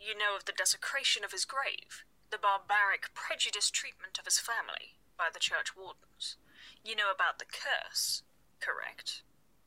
You 0.00 0.16
know 0.16 0.36
of 0.36 0.44
the 0.46 0.56
desecration 0.56 1.24
of 1.24 1.32
his 1.32 1.44
grave, 1.44 2.04
the 2.30 2.38
barbaric, 2.38 3.12
prejudiced 3.12 3.74
treatment 3.74 4.18
of 4.18 4.24
his 4.24 4.38
family 4.38 4.96
by 5.18 5.28
the 5.32 5.40
church 5.40 5.76
wardens. 5.76 6.36
You 6.84 6.96
know 6.96 7.10
about 7.14 7.38
the 7.38 7.44
curse, 7.44 8.22
correct? 8.60 9.22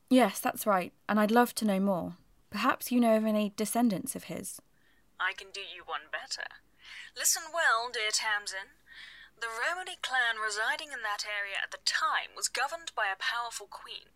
Yes, 0.08 0.40
that's 0.40 0.66
right, 0.66 0.92
and 1.08 1.20
I'd 1.20 1.30
love 1.30 1.54
to 1.56 1.64
know 1.64 1.78
more. 1.78 2.16
Perhaps 2.50 2.90
you 2.90 3.00
know 3.00 3.16
of 3.16 3.24
any 3.24 3.52
descendants 3.56 4.16
of 4.16 4.24
his. 4.24 4.60
I 5.20 5.32
can 5.36 5.48
do 5.54 5.60
you 5.60 5.84
one 5.86 6.10
better. 6.10 6.48
Listen 7.16 7.44
well, 7.52 7.90
dear 7.92 8.10
Tamsin. 8.12 8.76
The 9.42 9.50
Romany 9.50 9.98
clan 10.02 10.38
residing 10.38 10.92
in 10.94 11.02
that 11.02 11.26
area 11.26 11.58
at 11.58 11.72
the 11.72 11.82
time 11.82 12.30
was 12.38 12.46
governed 12.46 12.94
by 12.94 13.10
a 13.10 13.18
powerful 13.18 13.66
queen. 13.66 14.14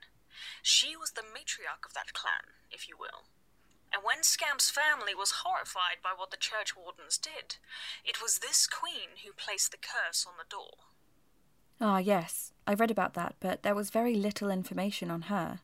She 0.63 0.95
was 0.95 1.19
the 1.19 1.27
matriarch 1.27 1.83
of 1.85 1.95
that 1.95 2.15
clan, 2.15 2.55
if 2.71 2.87
you 2.87 2.95
will. 2.97 3.27
And 3.93 4.05
when 4.05 4.23
Scamp's 4.23 4.71
family 4.71 5.17
was 5.19 5.43
horrified 5.43 5.99
by 5.99 6.15
what 6.15 6.31
the 6.31 6.37
church 6.37 6.77
wardens 6.77 7.19
did, 7.19 7.59
it 8.05 8.23
was 8.23 8.39
this 8.39 8.69
queen 8.69 9.19
who 9.27 9.33
placed 9.33 9.73
the 9.73 9.83
curse 9.83 10.25
on 10.25 10.35
the 10.39 10.47
door. 10.49 10.95
Ah, 11.81 11.99
yes, 11.99 12.53
I 12.65 12.75
read 12.75 12.93
about 12.93 13.15
that, 13.15 13.35
but 13.41 13.65
there 13.65 13.75
was 13.75 13.91
very 13.91 14.15
little 14.15 14.49
information 14.49 15.11
on 15.11 15.23
her. 15.23 15.59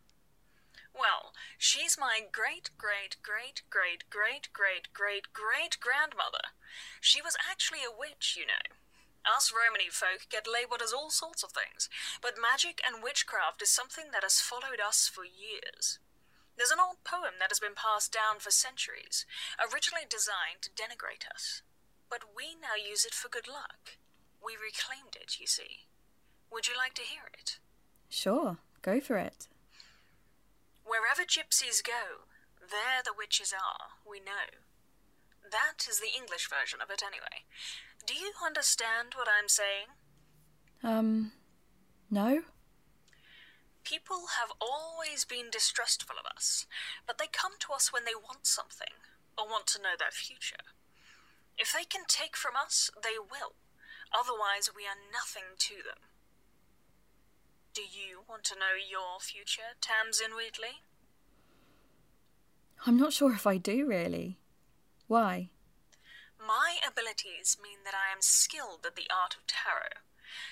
Well, 0.92 1.34
she's 1.56 1.96
my 1.96 2.18
great 2.18 2.70
great 2.76 3.14
great 3.22 3.62
great 3.70 4.10
great 4.10 4.50
great 4.52 4.92
great 4.92 5.32
great 5.32 5.78
grandmother. 5.78 6.50
She 7.00 7.22
was 7.22 7.36
actually 7.48 7.86
a 7.86 7.96
witch, 7.96 8.34
you 8.36 8.46
know. 8.46 8.74
Us 9.22 9.52
Romany 9.54 9.88
folk 9.90 10.26
get 10.30 10.50
labelled 10.50 10.82
as 10.82 10.92
all 10.92 11.10
sorts 11.10 11.42
of 11.42 11.52
things, 11.52 11.88
but 12.20 12.40
magic 12.40 12.82
and 12.86 13.02
witchcraft 13.02 13.62
is 13.62 13.70
something 13.70 14.10
that 14.12 14.22
has 14.26 14.40
followed 14.40 14.82
us 14.82 15.06
for 15.06 15.24
years. 15.24 15.98
There's 16.56 16.74
an 16.74 16.82
old 16.82 17.02
poem 17.04 17.38
that 17.38 17.50
has 17.50 17.60
been 17.60 17.78
passed 17.78 18.12
down 18.12 18.40
for 18.40 18.50
centuries, 18.50 19.24
originally 19.58 20.04
designed 20.08 20.62
to 20.62 20.74
denigrate 20.74 21.24
us. 21.32 21.62
But 22.10 22.36
we 22.36 22.54
now 22.58 22.76
use 22.76 23.04
it 23.04 23.14
for 23.14 23.28
good 23.28 23.48
luck. 23.48 23.96
We 24.44 24.54
reclaimed 24.58 25.16
it, 25.16 25.38
you 25.40 25.46
see. 25.46 25.88
Would 26.50 26.66
you 26.68 26.74
like 26.76 26.94
to 26.94 27.08
hear 27.08 27.30
it? 27.32 27.58
Sure, 28.10 28.58
go 28.82 29.00
for 29.00 29.16
it. 29.16 29.48
Wherever 30.84 31.22
gypsies 31.22 31.82
go, 31.82 32.28
there 32.60 33.00
the 33.02 33.16
witches 33.16 33.54
are, 33.54 33.96
we 34.04 34.20
know. 34.20 34.61
That 35.52 35.86
is 35.88 36.00
the 36.00 36.16
English 36.16 36.48
version 36.48 36.80
of 36.82 36.90
it, 36.90 37.02
anyway. 37.04 37.44
Do 38.06 38.14
you 38.14 38.32
understand 38.44 39.14
what 39.14 39.28
I'm 39.28 39.48
saying? 39.48 39.92
Um, 40.82 41.32
no? 42.10 42.42
People 43.84 44.32
have 44.40 44.50
always 44.60 45.24
been 45.24 45.50
distrustful 45.50 46.16
of 46.18 46.26
us, 46.34 46.66
but 47.06 47.18
they 47.18 47.26
come 47.30 47.52
to 47.60 47.72
us 47.72 47.92
when 47.92 48.04
they 48.04 48.16
want 48.16 48.46
something, 48.46 48.96
or 49.36 49.46
want 49.46 49.66
to 49.68 49.82
know 49.82 49.94
their 49.98 50.10
future. 50.10 50.64
If 51.58 51.72
they 51.72 51.84
can 51.84 52.04
take 52.08 52.36
from 52.36 52.56
us, 52.56 52.90
they 53.02 53.18
will. 53.20 53.54
Otherwise, 54.12 54.70
we 54.74 54.82
are 54.82 54.98
nothing 55.12 55.56
to 55.58 55.74
them. 55.76 56.08
Do 57.74 57.82
you 57.82 58.22
want 58.28 58.44
to 58.44 58.54
know 58.54 58.76
your 58.76 59.20
future, 59.20 59.76
Tamsin 59.80 60.36
Wheatley? 60.36 60.82
I'm 62.86 62.98
not 62.98 63.12
sure 63.12 63.32
if 63.32 63.46
I 63.46 63.56
do, 63.58 63.86
really. 63.86 64.38
Why? 65.12 65.50
My 66.38 66.76
abilities 66.90 67.58
mean 67.62 67.80
that 67.84 67.92
I 67.92 68.10
am 68.10 68.22
skilled 68.22 68.86
at 68.86 68.96
the 68.96 69.10
art 69.14 69.34
of 69.34 69.46
tarot. 69.46 70.00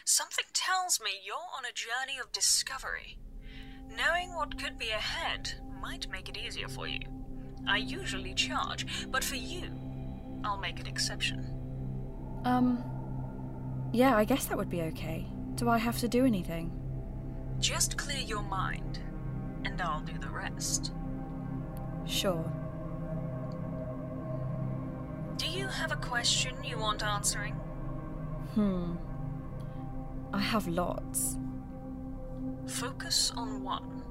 Something 0.05 0.44
tells 0.53 1.01
me 1.01 1.12
you're 1.25 1.37
on 1.57 1.64
a 1.64 1.73
journey 1.73 2.20
of 2.20 2.31
discovery. 2.31 3.16
Knowing 3.88 4.35
what 4.35 4.62
could 4.62 4.79
be 4.79 4.90
ahead 4.90 5.55
might 5.81 6.11
make 6.11 6.29
it 6.29 6.37
easier 6.37 6.68
for 6.68 6.87
you. 6.87 7.01
I 7.66 7.79
usually 7.79 8.35
charge, 8.35 9.09
but 9.11 9.25
for 9.25 9.37
you, 9.37 9.62
I'll 10.44 10.61
make 10.61 10.79
an 10.79 10.87
exception. 10.87 11.42
Um, 12.44 12.85
yeah, 13.94 14.14
I 14.14 14.27
guess 14.27 14.44
that 14.44 14.59
would 14.59 14.68
be 14.68 14.83
okay. 14.83 15.27
Do 15.55 15.70
I 15.70 15.79
have 15.79 15.96
to 16.01 16.09
do 16.09 16.27
anything? 16.27 16.70
Just 17.61 17.96
clear 17.96 18.20
your 18.20 18.42
mind, 18.42 18.99
and 19.64 19.81
I'll 19.81 20.03
do 20.03 20.18
the 20.18 20.29
rest. 20.29 20.92
Sure. 22.05 22.60
Do 25.40 25.48
you 25.48 25.68
have 25.68 25.90
a 25.90 25.96
question 25.96 26.55
you 26.62 26.76
want 26.76 27.03
answering? 27.03 27.55
Hmm. 28.55 28.96
I 30.35 30.38
have 30.38 30.68
lots. 30.68 31.38
Focus 32.66 33.33
on 33.38 33.62
one 33.62 34.03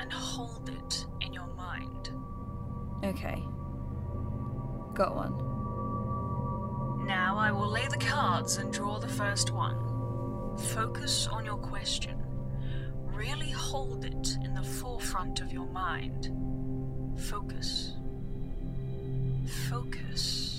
and 0.00 0.10
hold 0.10 0.70
it 0.70 1.04
in 1.20 1.34
your 1.34 1.48
mind. 1.48 2.08
Okay. 3.04 3.44
Got 4.94 5.14
one. 5.14 5.36
Now 7.06 7.36
I 7.36 7.52
will 7.52 7.68
lay 7.68 7.86
the 7.88 7.98
cards 7.98 8.56
and 8.56 8.72
draw 8.72 8.98
the 8.98 9.08
first 9.08 9.50
one. 9.50 9.76
Focus 10.72 11.26
on 11.26 11.44
your 11.44 11.58
question. 11.58 12.16
Really 13.12 13.50
hold 13.50 14.06
it 14.06 14.38
in 14.42 14.54
the 14.54 14.62
forefront 14.62 15.42
of 15.42 15.52
your 15.52 15.66
mind. 15.66 16.30
Focus. 17.18 17.92
Focus. 19.68 20.57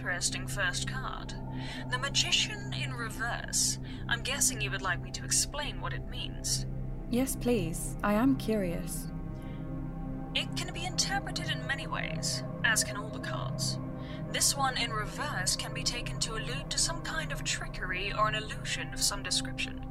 Interesting 0.00 0.46
first 0.46 0.88
card. 0.88 1.34
The 1.90 1.98
Magician 1.98 2.72
in 2.72 2.94
reverse. 2.94 3.78
I'm 4.08 4.22
guessing 4.22 4.58
you 4.58 4.70
would 4.70 4.80
like 4.80 5.02
me 5.02 5.10
to 5.10 5.24
explain 5.26 5.78
what 5.78 5.92
it 5.92 6.08
means. 6.08 6.64
Yes, 7.10 7.36
please. 7.36 7.98
I 8.02 8.14
am 8.14 8.36
curious. 8.36 9.08
It 10.34 10.48
can 10.56 10.72
be 10.72 10.86
interpreted 10.86 11.50
in 11.50 11.66
many 11.66 11.86
ways, 11.86 12.44
as 12.64 12.82
can 12.82 12.96
all 12.96 13.10
the 13.10 13.18
cards. 13.18 13.78
This 14.32 14.56
one 14.56 14.78
in 14.78 14.90
reverse 14.90 15.54
can 15.54 15.74
be 15.74 15.82
taken 15.82 16.18
to 16.20 16.32
allude 16.32 16.70
to 16.70 16.78
some 16.78 17.02
kind 17.02 17.30
of 17.30 17.44
trickery 17.44 18.10
or 18.18 18.26
an 18.26 18.36
illusion 18.36 18.94
of 18.94 19.02
some 19.02 19.22
description. 19.22 19.84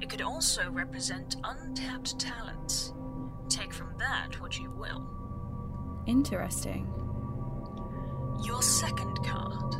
It 0.00 0.10
could 0.10 0.22
also 0.22 0.68
represent 0.72 1.36
untapped 1.44 2.18
talents. 2.18 2.94
Take 3.48 3.72
from 3.72 3.96
that 3.98 4.40
what 4.40 4.58
you 4.58 4.72
will. 4.72 5.06
Interesting. 6.06 6.99
Your 8.42 8.62
second 8.62 9.22
card. 9.24 9.74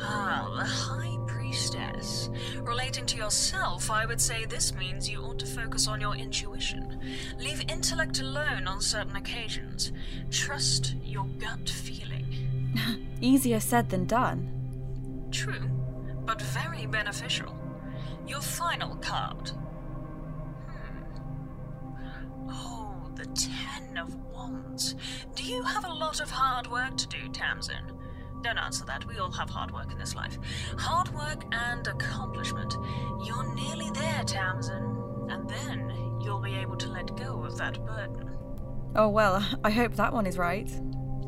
Ah, 0.00 0.54
the 0.58 0.64
High 0.64 1.16
Priestess. 1.26 2.30
Relating 2.62 3.06
to 3.06 3.16
yourself, 3.16 3.90
I 3.90 4.06
would 4.06 4.20
say 4.20 4.44
this 4.44 4.74
means 4.74 5.08
you 5.08 5.20
ought 5.22 5.38
to 5.40 5.46
focus 5.46 5.88
on 5.88 6.00
your 6.00 6.14
intuition. 6.14 7.00
Leave 7.38 7.62
intellect 7.68 8.20
alone 8.20 8.66
on 8.68 8.80
certain 8.80 9.16
occasions. 9.16 9.92
Trust 10.30 10.94
your 11.02 11.24
gut 11.38 11.68
feeling. 11.68 12.26
Easier 13.20 13.60
said 13.60 13.88
than 13.90 14.04
done. 14.04 15.28
True, 15.30 15.68
but 16.24 16.40
very 16.40 16.86
beneficial. 16.86 17.54
Your 18.26 18.40
final 18.40 18.96
card. 18.96 19.50
Hmm. 20.68 22.48
Oh, 22.50 22.87
the 23.18 23.26
Ten 23.26 23.98
of 23.98 24.14
Wands. 24.32 24.94
Do 25.34 25.42
you 25.42 25.60
have 25.64 25.84
a 25.84 25.92
lot 25.92 26.20
of 26.20 26.30
hard 26.30 26.68
work 26.68 26.96
to 26.98 27.08
do, 27.08 27.28
Tamsin? 27.32 27.92
Don't 28.42 28.58
answer 28.58 28.84
that. 28.84 29.04
We 29.06 29.18
all 29.18 29.32
have 29.32 29.50
hard 29.50 29.72
work 29.72 29.90
in 29.90 29.98
this 29.98 30.14
life. 30.14 30.38
Hard 30.78 31.12
work 31.12 31.44
and 31.50 31.84
accomplishment. 31.88 32.76
You're 33.24 33.52
nearly 33.56 33.90
there, 33.90 34.22
Tamsin. 34.24 35.26
And 35.28 35.50
then 35.50 35.92
you'll 36.22 36.40
be 36.40 36.54
able 36.54 36.76
to 36.76 36.88
let 36.88 37.16
go 37.16 37.44
of 37.44 37.58
that 37.58 37.84
burden. 37.84 38.30
Oh 38.94 39.08
well, 39.08 39.44
I 39.64 39.70
hope 39.70 39.96
that 39.96 40.12
one 40.12 40.26
is 40.26 40.38
right. 40.38 40.70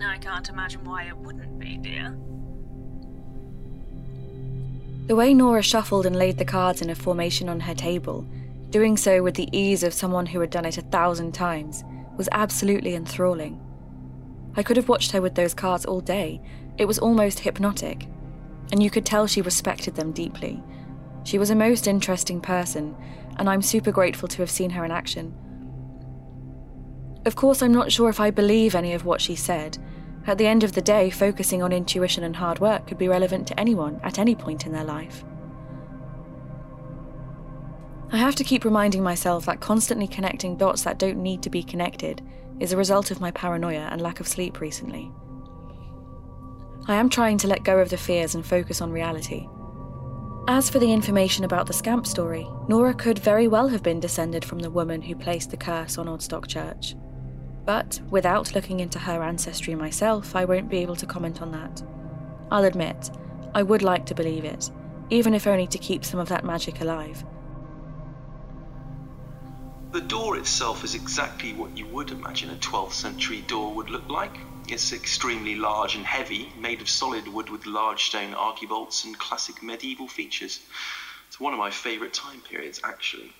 I 0.00 0.16
can't 0.18 0.48
imagine 0.48 0.84
why 0.84 1.08
it 1.08 1.16
wouldn't 1.16 1.58
be, 1.58 1.76
dear. 1.76 2.16
The 5.08 5.16
way 5.16 5.34
Nora 5.34 5.62
shuffled 5.62 6.06
and 6.06 6.14
laid 6.14 6.38
the 6.38 6.44
cards 6.44 6.80
in 6.80 6.88
a 6.88 6.94
formation 6.94 7.48
on 7.48 7.58
her 7.58 7.74
table, 7.74 8.24
doing 8.70 8.96
so 8.96 9.22
with 9.22 9.34
the 9.34 9.48
ease 9.56 9.82
of 9.82 9.92
someone 9.92 10.26
who 10.26 10.40
had 10.40 10.50
done 10.50 10.64
it 10.64 10.78
a 10.78 10.82
thousand 10.82 11.32
times, 11.32 11.84
was 12.16 12.28
absolutely 12.32 12.94
enthralling. 12.94 13.60
I 14.56 14.62
could 14.62 14.76
have 14.76 14.88
watched 14.88 15.12
her 15.12 15.22
with 15.22 15.34
those 15.34 15.54
cards 15.54 15.84
all 15.84 16.00
day. 16.00 16.40
It 16.78 16.86
was 16.86 16.98
almost 16.98 17.40
hypnotic. 17.40 18.06
And 18.72 18.82
you 18.82 18.90
could 18.90 19.06
tell 19.06 19.26
she 19.26 19.42
respected 19.42 19.94
them 19.94 20.12
deeply. 20.12 20.62
She 21.24 21.38
was 21.38 21.50
a 21.50 21.54
most 21.54 21.86
interesting 21.86 22.40
person, 22.40 22.96
and 23.36 23.48
I'm 23.48 23.62
super 23.62 23.92
grateful 23.92 24.28
to 24.28 24.38
have 24.38 24.50
seen 24.50 24.70
her 24.70 24.84
in 24.84 24.90
action. 24.90 25.34
Of 27.26 27.36
course, 27.36 27.62
I'm 27.62 27.72
not 27.72 27.92
sure 27.92 28.08
if 28.08 28.20
I 28.20 28.30
believe 28.30 28.74
any 28.74 28.94
of 28.94 29.04
what 29.04 29.20
she 29.20 29.36
said. 29.36 29.78
At 30.26 30.38
the 30.38 30.46
end 30.46 30.64
of 30.64 30.72
the 30.72 30.80
day, 30.80 31.10
focusing 31.10 31.62
on 31.62 31.72
intuition 31.72 32.24
and 32.24 32.36
hard 32.36 32.60
work 32.60 32.86
could 32.86 32.98
be 32.98 33.08
relevant 33.08 33.46
to 33.48 33.60
anyone 33.60 34.00
at 34.02 34.18
any 34.18 34.34
point 34.34 34.66
in 34.66 34.72
their 34.72 34.84
life. 34.84 35.24
I 38.12 38.16
have 38.16 38.34
to 38.36 38.44
keep 38.44 38.64
reminding 38.64 39.04
myself 39.04 39.46
that 39.46 39.60
constantly 39.60 40.08
connecting 40.08 40.56
dots 40.56 40.82
that 40.82 40.98
don't 40.98 41.22
need 41.22 41.42
to 41.44 41.50
be 41.50 41.62
connected 41.62 42.20
is 42.58 42.72
a 42.72 42.76
result 42.76 43.12
of 43.12 43.20
my 43.20 43.30
paranoia 43.30 43.88
and 43.90 44.00
lack 44.00 44.18
of 44.18 44.26
sleep 44.26 44.60
recently. 44.60 45.12
I 46.88 46.96
am 46.96 47.08
trying 47.08 47.38
to 47.38 47.46
let 47.46 47.62
go 47.62 47.78
of 47.78 47.88
the 47.88 47.96
fears 47.96 48.34
and 48.34 48.44
focus 48.44 48.80
on 48.80 48.90
reality. 48.90 49.46
As 50.48 50.68
for 50.68 50.80
the 50.80 50.92
information 50.92 51.44
about 51.44 51.68
the 51.68 51.72
scamp 51.72 52.04
story, 52.04 52.48
Nora 52.68 52.94
could 52.94 53.20
very 53.20 53.46
well 53.46 53.68
have 53.68 53.84
been 53.84 54.00
descended 54.00 54.44
from 54.44 54.58
the 54.58 54.70
woman 54.70 55.02
who 55.02 55.14
placed 55.14 55.50
the 55.50 55.56
curse 55.56 55.96
on 55.96 56.06
Odstock 56.06 56.48
Church. 56.48 56.96
But 57.64 58.00
without 58.10 58.56
looking 58.56 58.80
into 58.80 58.98
her 58.98 59.22
ancestry 59.22 59.76
myself, 59.76 60.34
I 60.34 60.44
won't 60.44 60.68
be 60.68 60.78
able 60.78 60.96
to 60.96 61.06
comment 61.06 61.40
on 61.40 61.52
that. 61.52 61.82
I'll 62.50 62.64
admit, 62.64 63.10
I 63.54 63.62
would 63.62 63.82
like 63.82 64.04
to 64.06 64.14
believe 64.14 64.44
it, 64.44 64.68
even 65.10 65.34
if 65.34 65.46
only 65.46 65.68
to 65.68 65.78
keep 65.78 66.04
some 66.04 66.18
of 66.18 66.28
that 66.30 66.44
magic 66.44 66.80
alive. 66.80 67.24
The 69.92 70.00
door 70.00 70.36
itself 70.36 70.84
is 70.84 70.94
exactly 70.94 71.52
what 71.52 71.76
you 71.76 71.84
would 71.88 72.12
imagine 72.12 72.48
a 72.48 72.54
12th 72.54 72.92
century 72.92 73.40
door 73.40 73.74
would 73.74 73.90
look 73.90 74.08
like. 74.08 74.38
It's 74.68 74.92
extremely 74.92 75.56
large 75.56 75.96
and 75.96 76.06
heavy, 76.06 76.52
made 76.56 76.80
of 76.80 76.88
solid 76.88 77.26
wood 77.26 77.50
with 77.50 77.66
large 77.66 78.04
stone 78.04 78.32
archivolts 78.32 79.02
and 79.02 79.18
classic 79.18 79.64
medieval 79.64 80.06
features. 80.06 80.60
It's 81.26 81.40
one 81.40 81.52
of 81.52 81.58
my 81.58 81.72
favourite 81.72 82.14
time 82.14 82.40
periods, 82.40 82.80
actually. 82.84 83.32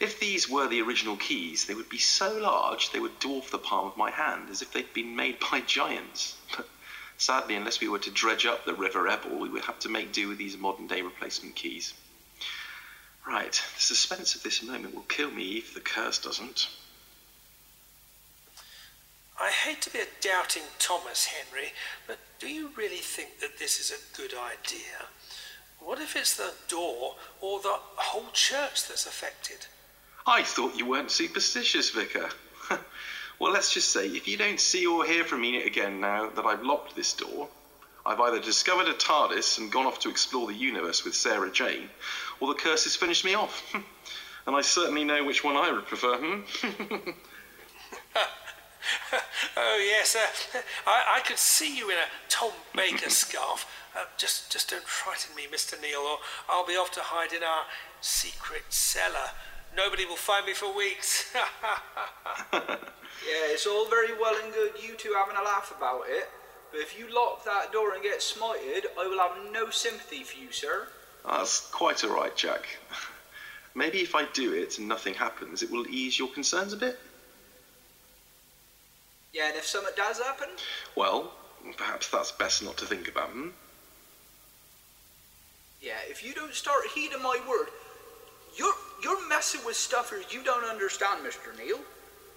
If 0.00 0.18
these 0.18 0.48
were 0.48 0.66
the 0.66 0.80
original 0.80 1.18
keys, 1.18 1.66
they 1.66 1.74
would 1.74 1.90
be 1.90 1.98
so 1.98 2.38
large 2.38 2.88
they 2.88 3.00
would 3.00 3.20
dwarf 3.20 3.50
the 3.50 3.58
palm 3.58 3.86
of 3.86 3.98
my 3.98 4.10
hand, 4.10 4.48
as 4.48 4.62
if 4.62 4.72
they'd 4.72 4.94
been 4.94 5.14
made 5.14 5.40
by 5.50 5.60
giants. 5.60 6.36
But 6.56 6.70
sadly, 7.18 7.54
unless 7.54 7.80
we 7.82 7.88
were 7.88 7.98
to 7.98 8.10
dredge 8.10 8.46
up 8.46 8.64
the 8.64 8.72
River 8.72 9.06
Ebble, 9.06 9.38
we 9.38 9.50
would 9.50 9.66
have 9.66 9.78
to 9.80 9.90
make 9.90 10.10
do 10.10 10.28
with 10.28 10.38
these 10.38 10.56
modern 10.56 10.86
day 10.86 11.02
replacement 11.02 11.54
keys. 11.54 11.92
Right, 13.26 13.52
the 13.52 13.80
suspense 13.80 14.34
of 14.34 14.42
this 14.42 14.62
moment 14.62 14.94
will 14.94 15.02
kill 15.02 15.30
me 15.30 15.58
if 15.58 15.74
the 15.74 15.80
curse 15.80 16.18
doesn't. 16.18 16.68
I 19.40 19.50
hate 19.50 19.80
to 19.82 19.92
be 19.92 20.00
a 20.00 20.06
doubting 20.20 20.64
Thomas, 20.78 21.26
Henry, 21.26 21.72
but 22.06 22.18
do 22.38 22.48
you 22.48 22.70
really 22.76 22.98
think 22.98 23.40
that 23.40 23.58
this 23.58 23.80
is 23.80 23.90
a 23.90 24.16
good 24.16 24.34
idea? 24.34 25.08
What 25.78 25.98
if 25.98 26.14
it's 26.14 26.36
the 26.36 26.52
door 26.68 27.14
or 27.40 27.60
the 27.60 27.76
whole 27.96 28.30
church 28.32 28.86
that's 28.86 29.06
affected? 29.06 29.66
I 30.26 30.42
thought 30.42 30.76
you 30.76 30.84
weren't 30.84 31.10
superstitious, 31.10 31.88
Vicar. 31.88 32.28
well, 33.38 33.52
let's 33.52 33.72
just 33.72 33.90
say, 33.90 34.08
if 34.08 34.28
you 34.28 34.36
don't 34.36 34.60
see 34.60 34.86
or 34.86 35.04
hear 35.06 35.24
from 35.24 35.40
me 35.40 35.62
again 35.62 36.00
now 36.00 36.28
that 36.28 36.44
I've 36.44 36.62
locked 36.62 36.94
this 36.94 37.14
door, 37.14 37.48
I've 38.04 38.20
either 38.20 38.40
discovered 38.40 38.88
a 38.88 38.94
TARDIS 38.94 39.58
and 39.58 39.72
gone 39.72 39.86
off 39.86 40.00
to 40.00 40.10
explore 40.10 40.46
the 40.46 40.54
universe 40.54 41.04
with 41.04 41.14
Sarah 41.14 41.50
Jane, 41.50 41.88
or 42.40 42.48
the 42.48 42.54
curse 42.54 42.84
has 42.84 42.96
finished 42.96 43.24
me 43.24 43.34
off. 43.34 43.74
and 44.46 44.56
I 44.56 44.60
certainly 44.60 45.04
know 45.04 45.24
which 45.24 45.44
one 45.44 45.56
I 45.56 45.70
would 45.70 45.86
prefer, 45.86 46.16
hmm? 46.18 47.10
Oh, 49.56 49.84
yes. 49.84 50.16
Uh, 50.16 50.58
I, 50.86 51.16
I 51.18 51.20
could 51.20 51.36
see 51.38 51.76
you 51.76 51.90
in 51.90 51.96
a 51.96 52.06
Tom 52.28 52.52
Baker 52.74 53.10
scarf. 53.10 53.66
Uh, 53.94 54.04
just, 54.16 54.50
just 54.50 54.70
don't 54.70 54.84
frighten 54.84 55.34
me, 55.36 55.42
Mr. 55.52 55.80
Neil, 55.80 56.00
or 56.00 56.18
I'll 56.48 56.66
be 56.66 56.74
off 56.74 56.90
to 56.92 57.00
hide 57.00 57.32
in 57.32 57.42
our 57.42 57.64
secret 58.00 58.62
cellar. 58.70 59.30
Nobody 59.76 60.06
will 60.06 60.16
find 60.16 60.46
me 60.46 60.54
for 60.54 60.74
weeks. 60.74 61.34
Yeah, 63.26 63.52
it's 63.52 63.66
all 63.66 63.86
very 63.88 64.18
well 64.18 64.34
and 64.42 64.52
good 64.52 64.72
you 64.82 64.94
two 64.96 65.14
having 65.14 65.36
a 65.36 65.44
laugh 65.44 65.74
about 65.76 66.04
it, 66.08 66.28
but 66.72 66.80
if 66.80 66.98
you 66.98 67.12
lock 67.14 67.44
that 67.44 67.70
door 67.70 67.92
and 67.92 68.02
get 68.02 68.20
smited, 68.20 68.86
I 68.98 69.06
will 69.06 69.18
have 69.18 69.52
no 69.52 69.70
sympathy 69.70 70.22
for 70.22 70.38
you, 70.38 70.50
sir. 70.50 70.88
That's 71.26 71.68
quite 71.70 72.02
all 72.04 72.14
right, 72.14 72.34
Jack. 72.36 72.66
Maybe 73.74 73.98
if 73.98 74.14
I 74.14 74.24
do 74.32 74.52
it 74.52 74.78
and 74.78 74.88
nothing 74.88 75.14
happens, 75.14 75.62
it 75.62 75.70
will 75.70 75.86
ease 75.86 76.18
your 76.18 76.28
concerns 76.28 76.72
a 76.72 76.76
bit. 76.76 76.98
Yeah, 79.32 79.48
and 79.48 79.56
if 79.56 79.66
something 79.66 79.92
does 79.96 80.18
happen, 80.18 80.48
Well, 80.96 81.32
perhaps 81.76 82.08
that's 82.08 82.32
best 82.32 82.64
not 82.64 82.76
to 82.78 82.86
think 82.86 83.06
about, 83.08 83.28
hmm? 83.28 83.48
yeah, 85.80 85.98
if 86.08 86.24
you 86.24 86.34
don't 86.34 86.54
start 86.54 86.82
heeding 86.94 87.22
my 87.22 87.38
word, 87.48 87.68
you're 88.56 88.74
you're 89.02 89.28
messing 89.28 89.60
with 89.64 89.76
stuff 89.76 90.12
you 90.30 90.42
don't 90.42 90.64
understand, 90.64 91.24
Mr. 91.24 91.56
Neil. 91.56 91.78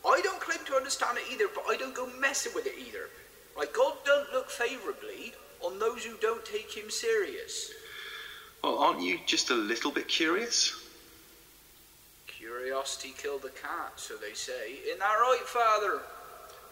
I 0.06 0.22
don't 0.22 0.40
claim 0.40 0.60
to 0.66 0.76
understand 0.76 1.18
it 1.18 1.32
either, 1.34 1.48
but 1.54 1.66
I 1.68 1.76
don't 1.78 1.96
go 1.96 2.08
messing 2.20 2.54
with 2.54 2.68
it 2.68 2.76
either. 2.80 3.10
Right, 3.58 3.72
God 3.74 3.96
don't 4.06 4.32
look 4.32 4.50
favourably 4.50 5.34
on 5.62 5.80
those 5.80 6.04
who 6.04 6.16
don't 6.18 6.46
take 6.46 6.72
him 6.72 6.90
serious. 6.90 7.72
Well, 8.64 8.80
aren't 8.80 9.02
you 9.02 9.20
just 9.26 9.50
a 9.50 9.56
little 9.56 9.92
bit 9.92 10.08
curious? 10.08 10.74
Curiosity 12.28 13.14
killed 13.18 13.42
the 13.42 13.50
cat, 13.50 13.92
so 13.98 14.16
they 14.16 14.34
say. 14.34 14.76
Isn't 14.88 15.00
that 15.00 15.06
right, 15.06 15.44
Father? 15.46 16.02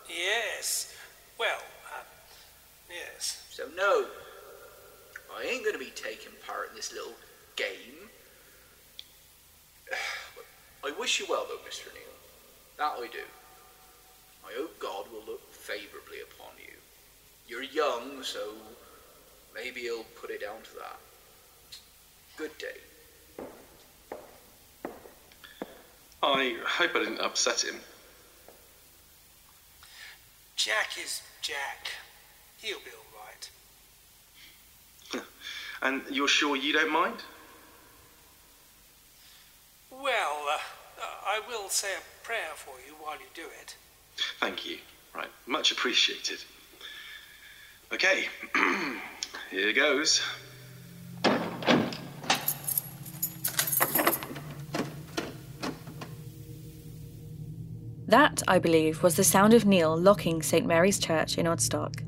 yes. 0.10 0.96
Well, 1.38 1.60
uh, 1.94 2.04
yes. 2.90 3.46
So 3.50 3.64
no, 3.76 4.06
I 5.38 5.44
ain't 5.44 5.66
gonna 5.66 5.78
be 5.78 5.92
taking 5.94 6.32
part 6.48 6.70
in 6.70 6.76
this 6.78 6.94
little 6.94 7.14
game. 7.58 8.10
I 10.86 10.92
wish 10.98 11.20
you 11.20 11.26
well, 11.30 11.46
though, 11.50 11.70
Mr. 11.70 11.94
Neil. 11.94 12.04
That 12.78 12.96
I 12.98 13.08
do. 13.12 13.20
I 14.48 14.54
hope 14.58 14.80
God 14.80 15.06
will 15.12 15.24
look 15.28 15.52
favourably 15.52 16.20
upon 16.22 16.54
you. 16.58 16.74
You're 17.48 17.64
young, 17.64 18.24
so 18.24 18.54
maybe 19.54 19.82
he'll 19.82 20.06
put 20.20 20.32
it 20.32 20.42
down 20.42 20.62
to 20.64 20.76
that. 20.76 20.98
Good 22.38 22.58
day. 22.58 23.46
I 26.24 26.56
hope 26.65 26.91
I 26.96 27.00
didn't 27.00 27.20
upset 27.20 27.62
him. 27.62 27.76
Jack 30.56 30.89
is 31.04 31.22
Jack. 31.41 31.88
He'll 32.62 32.78
be 32.80 32.91
all 32.91 33.20
right. 35.20 35.24
And 35.84 36.04
you're 36.12 36.28
sure 36.28 36.56
you 36.56 36.74
don't 36.74 36.91
mind? 36.91 37.24
Well, 39.89 40.46
uh, 40.48 40.60
I 41.26 41.41
will 41.48 41.70
say 41.70 41.88
a 41.98 42.26
prayer 42.26 42.52
for 42.56 42.76
you 42.88 42.94
while 43.02 43.15
you 43.15 43.26
do 43.34 43.48
it. 43.62 43.76
Thank 44.39 44.65
you. 44.67 44.78
Right, 45.15 45.32
much 45.48 45.72
appreciated. 45.72 46.38
Okay, 47.91 48.26
here 49.50 49.74
goes. 49.74 50.22
That, 58.12 58.43
I 58.45 58.60
believe, 58.60 59.04
was 59.04 59.15
the 59.15 59.24
sound 59.24 59.54
of 59.54 59.65
Neil 59.65 59.95
locking 59.95 60.41
St 60.41 60.65
Mary's 60.65 61.00
Church 61.00 61.38
in 61.38 61.45
Odstock. 61.45 62.04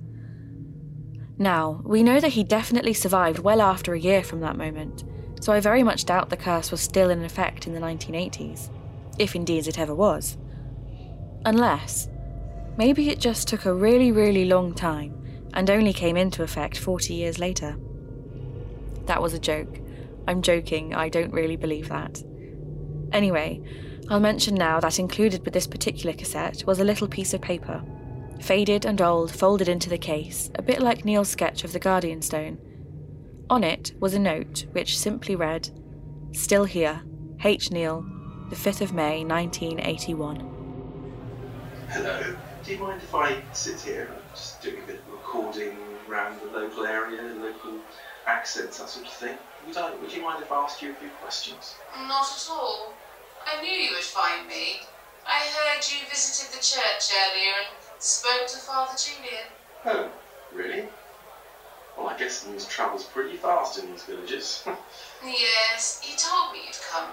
Now, 1.38 1.82
we 1.86 2.04
know 2.04 2.20
that 2.20 2.34
he 2.34 2.44
definitely 2.44 2.94
survived 2.94 3.40
well 3.40 3.62
after 3.62 3.94
a 3.94 4.00
year 4.00 4.22
from 4.22 4.42
that 4.42 4.58
moment, 4.58 5.06
so 5.40 5.54
I 5.54 5.62
very 5.62 5.82
much 5.82 6.04
doubt 6.04 6.30
the 6.30 6.36
curse 6.36 6.72
was 6.72 6.82
still 6.82 7.10
in 7.10 7.24
effect 7.24 7.68
in 7.68 7.74
the 7.74 7.80
1980s, 7.80 8.70
if 9.18 9.34
indeed 9.34 9.66
it 9.66 9.80
ever 9.80 9.96
was. 9.96 10.38
Unless, 11.46 12.10
maybe 12.78 13.08
it 13.10 13.22
just 13.22 13.48
took 13.48 13.64
a 13.64 13.74
really, 13.74 14.12
really 14.12 14.44
long 14.44 14.74
time 14.74 15.16
and 15.54 15.70
only 15.70 15.94
came 15.94 16.18
into 16.18 16.44
effect 16.44 16.78
40 16.78 17.14
years 17.14 17.40
later. 17.40 17.78
That 19.06 19.22
was 19.22 19.34
a 19.34 19.40
joke. 19.40 19.80
I'm 20.28 20.42
joking, 20.42 20.94
I 20.94 21.08
don't 21.08 21.32
really 21.32 21.56
believe 21.56 21.88
that. 21.88 22.22
Anyway, 23.14 23.62
I'll 24.10 24.20
mention 24.20 24.56
now 24.56 24.80
that 24.82 25.00
included 25.00 25.46
with 25.46 25.54
this 25.54 25.68
particular 25.68 26.14
cassette 26.14 26.66
was 26.66 26.80
a 26.80 26.84
little 26.84 27.08
piece 27.08 27.34
of 27.34 27.42
paper. 27.42 27.84
Faded 28.42 28.86
and 28.86 29.02
old, 29.02 29.32
folded 29.32 29.70
into 29.70 29.90
the 29.90 29.98
case, 29.98 30.52
a 30.56 30.62
bit 30.62 30.82
like 30.82 31.06
Neil's 31.06 31.30
sketch 31.30 31.64
of 31.64 31.72
the 31.72 31.80
Guardian 31.80 32.22
Stone. 32.22 32.58
On 33.50 33.64
it 33.64 33.94
was 34.00 34.14
a 34.14 34.20
note 34.20 34.66
which 34.74 34.98
simply 34.98 35.36
read, 35.36 35.70
Still 36.34 36.66
here, 36.66 37.04
H. 37.44 37.72
Neil, 37.72 38.06
the 38.50 38.56
5th 38.56 38.82
of 38.82 38.94
May 38.94 39.24
1981. 39.24 40.50
Hello. 41.90 42.36
Do 42.64 42.72
you 42.72 42.80
mind 42.80 43.02
if 43.02 43.14
I 43.14 43.42
sit 43.52 43.82
here? 43.82 44.10
I'm 44.14 44.22
just 44.34 44.62
doing 44.62 44.82
a 44.84 44.88
bit 44.88 45.00
of 45.00 45.12
recording 45.12 45.78
around 46.10 46.40
the 46.40 46.48
local 46.58 46.86
area, 46.86 47.22
local 47.22 47.80
accents, 48.26 48.80
that 48.80 48.90
sort 48.90 49.06
of 49.06 49.14
thing. 49.14 49.38
Would, 49.68 49.78
I, 49.78 49.94
would 49.96 50.14
you 50.14 50.22
mind 50.22 50.42
if 50.42 50.52
I 50.52 50.64
asked 50.64 50.82
you 50.82 50.92
a 50.92 50.96
few 50.96 51.10
questions? 51.22 51.76
Not 51.96 52.24
at 52.24 52.48
all. 52.50 52.94
I 53.46 53.62
knew 53.62 53.72
you 53.72 53.92
would 53.94 54.04
find 54.04 54.48
me. 54.48 54.82
I 55.26 55.40
heard 55.40 55.84
you 55.90 56.06
visited 56.10 56.52
the 56.54 56.64
church 56.64 57.12
earlier 57.14 57.54
and 57.58 58.02
spoke 58.02 58.48
to 58.48 58.58
Father 58.58 58.96
Julian. 58.98 59.48
Oh, 59.86 60.10
really? 60.54 60.88
Well, 61.98 62.08
I 62.08 62.18
guess 62.18 62.46
news 62.46 62.66
travels 62.66 63.04
pretty 63.04 63.38
fast 63.38 63.78
in 63.80 63.92
these 63.92 64.04
villages. 64.04 64.64
Yes, 65.26 66.02
he 66.02 66.18
told 66.18 66.52
me 66.52 66.60
you'd 66.68 66.78
come. 66.92 67.08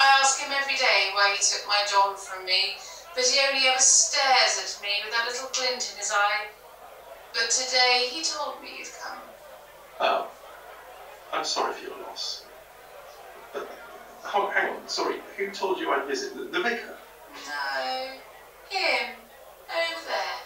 I 0.00 0.18
ask 0.20 0.40
him 0.40 0.50
every 0.50 0.74
day 0.74 1.10
why 1.14 1.30
he 1.30 1.36
took 1.40 1.64
my 1.68 1.80
John 1.88 2.16
from 2.16 2.44
me, 2.44 2.74
but 3.14 3.24
he 3.24 3.38
only 3.46 3.68
ever 3.68 3.78
stares 3.78 4.58
at 4.58 4.82
me 4.82 4.88
with 5.04 5.12
that 5.12 5.28
little 5.28 5.48
glint 5.54 5.92
in 5.92 5.96
his 5.98 6.10
eye. 6.10 6.48
But 7.32 7.50
today 7.50 8.08
he 8.10 8.20
told 8.22 8.60
me 8.60 8.78
you'd 8.78 8.88
come. 9.00 9.18
oh, 10.00 10.26
I'm 11.32 11.44
sorry 11.44 11.72
for 11.74 11.84
your 11.84 11.98
loss. 12.00 12.43
Oh, 14.36 14.50
hang 14.52 14.68
on, 14.68 14.88
sorry. 14.88 15.20
Who 15.36 15.46
told 15.50 15.78
you 15.78 15.92
I'd 15.92 16.08
visit? 16.08 16.34
The, 16.34 16.42
the 16.46 16.60
vicar? 16.60 16.96
No, 17.46 18.08
him, 18.68 19.10
over 19.70 20.04
there. 20.04 20.38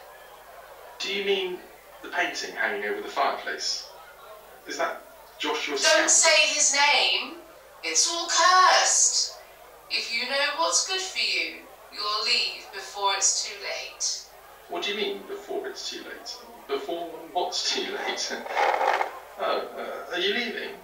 Do 0.99 1.11
you 1.11 1.25
mean 1.25 1.57
the 2.03 2.11
painting 2.11 2.55
hanging 2.55 2.85
over 2.85 3.01
the 3.01 3.09
fireplace? 3.09 3.89
Is 4.67 4.77
that 4.77 5.01
Joshua 5.39 5.77
Don't 5.77 5.81
Scout? 5.81 6.11
say 6.11 6.53
his 6.53 6.75
name. 6.75 7.37
It's 7.83 8.07
all 8.07 8.29
cursed. 8.29 9.33
If 9.91 10.13
you 10.13 10.29
know 10.29 10.59
what's 10.59 10.87
good 10.87 11.01
for 11.01 11.19
you, 11.19 11.61
you'll 11.91 12.25
leave 12.25 12.71
before 12.75 13.15
it's 13.15 13.43
too 13.43 13.55
late. 13.63 14.21
What 14.69 14.83
do 14.83 14.91
you 14.91 14.97
mean 14.97 15.23
before 15.27 15.67
it's 15.67 15.89
too 15.89 16.03
late? 16.05 16.37
Before 16.67 17.07
what's 17.33 17.73
too 17.73 17.91
late? 18.07 18.37
oh, 19.39 19.67
uh, 19.79 20.13
are 20.13 20.19
you 20.19 20.35
leaving? 20.35 20.75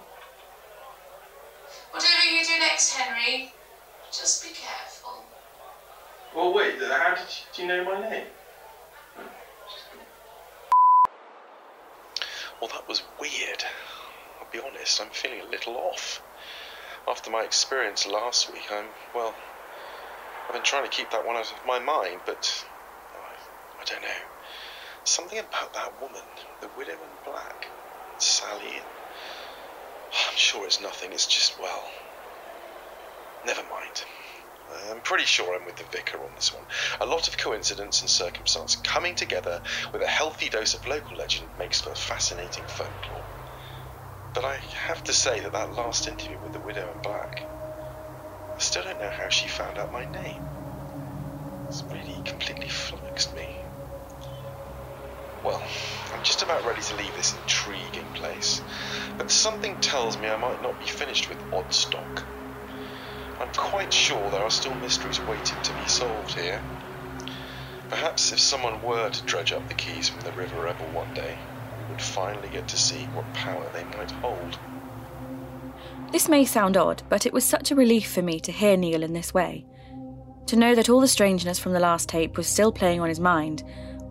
Whatever 1.95 2.25
you 2.25 2.43
do 2.43 2.59
next, 2.59 2.91
Henry, 2.91 3.53
just 4.11 4.43
be 4.43 4.49
careful. 4.49 5.23
Well, 6.35 6.53
wait, 6.53 6.73
how 6.81 7.15
did 7.15 7.23
you, 7.23 7.45
do 7.55 7.61
you 7.61 7.67
know 7.69 7.85
my 7.85 8.01
name? 8.09 8.25
Well, 12.59 12.69
that 12.73 12.85
was 12.89 13.01
weird. 13.17 13.63
I'll 14.41 14.47
be 14.51 14.59
honest, 14.59 14.99
I'm 14.99 15.07
feeling 15.11 15.39
a 15.39 15.49
little 15.49 15.77
off. 15.77 16.21
After 17.07 17.31
my 17.31 17.43
experience 17.43 18.05
last 18.05 18.51
week, 18.51 18.67
I'm, 18.69 18.87
well, 19.13 19.33
I've 20.49 20.55
been 20.55 20.63
trying 20.63 20.83
to 20.83 20.89
keep 20.89 21.11
that 21.11 21.25
one 21.25 21.37
out 21.37 21.49
of 21.49 21.65
my 21.65 21.79
mind, 21.79 22.19
but 22.25 22.65
oh, 23.15 23.19
I, 23.19 23.81
I 23.81 23.85
don't 23.85 24.01
know. 24.01 24.19
Something 25.05 25.39
about 25.39 25.71
that 25.75 25.93
woman, 26.01 26.23
the 26.59 26.67
widow 26.75 26.95
in 27.05 27.11
black, 27.23 27.67
Sally. 28.17 28.81
I'm 30.35 30.39
sure 30.39 30.65
it's 30.65 30.81
nothing, 30.81 31.13
it's 31.13 31.27
just, 31.27 31.57
well, 31.57 31.87
never 33.45 33.63
mind. 33.63 34.03
I'm 34.91 34.99
pretty 34.99 35.23
sure 35.23 35.55
I'm 35.55 35.63
with 35.63 35.77
the 35.77 35.85
vicar 35.85 36.21
on 36.25 36.35
this 36.35 36.51
one. 36.51 36.65
A 36.99 37.05
lot 37.05 37.29
of 37.29 37.37
coincidence 37.37 38.01
and 38.01 38.09
circumstance 38.09 38.75
coming 38.75 39.15
together 39.15 39.61
with 39.93 40.01
a 40.01 40.07
healthy 40.07 40.49
dose 40.49 40.73
of 40.73 40.85
local 40.85 41.15
legend 41.15 41.51
makes 41.57 41.79
for 41.79 41.95
fascinating 41.95 42.65
folklore. 42.67 43.29
But 44.33 44.43
I 44.43 44.57
have 44.87 45.01
to 45.05 45.13
say 45.13 45.39
that 45.39 45.53
that 45.53 45.71
last 45.71 46.05
interview 46.05 46.41
with 46.41 46.51
the 46.51 46.59
widow 46.59 46.91
in 46.91 46.99
black, 46.99 47.45
I 48.57 48.59
still 48.59 48.83
don't 48.83 48.99
know 48.99 49.11
how 49.11 49.29
she 49.29 49.47
found 49.47 49.77
out 49.77 49.89
my 49.89 50.03
name. 50.03 50.41
It's 51.69 51.85
really 51.89 52.19
completely 52.25 52.67
flummoxed 52.67 53.33
me. 53.33 53.64
Well, 55.45 55.61
I'm 56.11 56.23
just 56.23 56.41
about 56.41 56.65
ready 56.65 56.81
to 56.81 56.95
leave 56.95 57.15
this 57.15 57.35
intriguing 57.43 58.07
place, 58.15 58.63
but 59.15 59.29
something 59.29 59.79
tells 59.79 60.17
me 60.17 60.27
I 60.27 60.37
might 60.37 60.63
not 60.63 60.79
be 60.79 60.87
finished 60.87 61.29
with 61.29 61.37
Odstock. 61.51 62.23
I'm 63.39 63.53
quite 63.53 63.93
sure 63.93 64.31
there 64.31 64.41
are 64.41 64.49
still 64.49 64.73
mysteries 64.73 65.21
waiting 65.21 65.61
to 65.61 65.73
be 65.73 65.87
solved 65.87 66.33
here. 66.33 66.63
Perhaps 67.89 68.31
if 68.31 68.39
someone 68.39 68.81
were 68.81 69.11
to 69.11 69.23
dredge 69.25 69.51
up 69.51 69.67
the 69.67 69.75
keys 69.75 70.09
from 70.09 70.21
the 70.21 70.31
River 70.31 70.67
Ebble 70.67 70.87
one 70.87 71.13
day, 71.13 71.37
we 71.77 71.91
would 71.91 72.01
finally 72.01 72.49
get 72.49 72.67
to 72.69 72.77
see 72.77 73.03
what 73.13 73.31
power 73.35 73.69
they 73.71 73.83
might 73.83 74.09
hold. 74.09 74.57
This 76.11 76.27
may 76.27 76.45
sound 76.45 76.75
odd, 76.75 77.03
but 77.07 77.27
it 77.27 77.33
was 77.33 77.43
such 77.43 77.69
a 77.69 77.75
relief 77.75 78.11
for 78.11 78.23
me 78.23 78.39
to 78.39 78.51
hear 78.51 78.75
Neil 78.75 79.03
in 79.03 79.13
this 79.13 79.31
way. 79.31 79.67
To 80.47 80.55
know 80.55 80.73
that 80.73 80.89
all 80.89 81.01
the 81.01 81.07
strangeness 81.07 81.59
from 81.59 81.73
the 81.73 81.79
last 81.79 82.09
tape 82.09 82.35
was 82.35 82.47
still 82.47 82.71
playing 82.71 82.99
on 82.99 83.09
his 83.09 83.19
mind, 83.19 83.63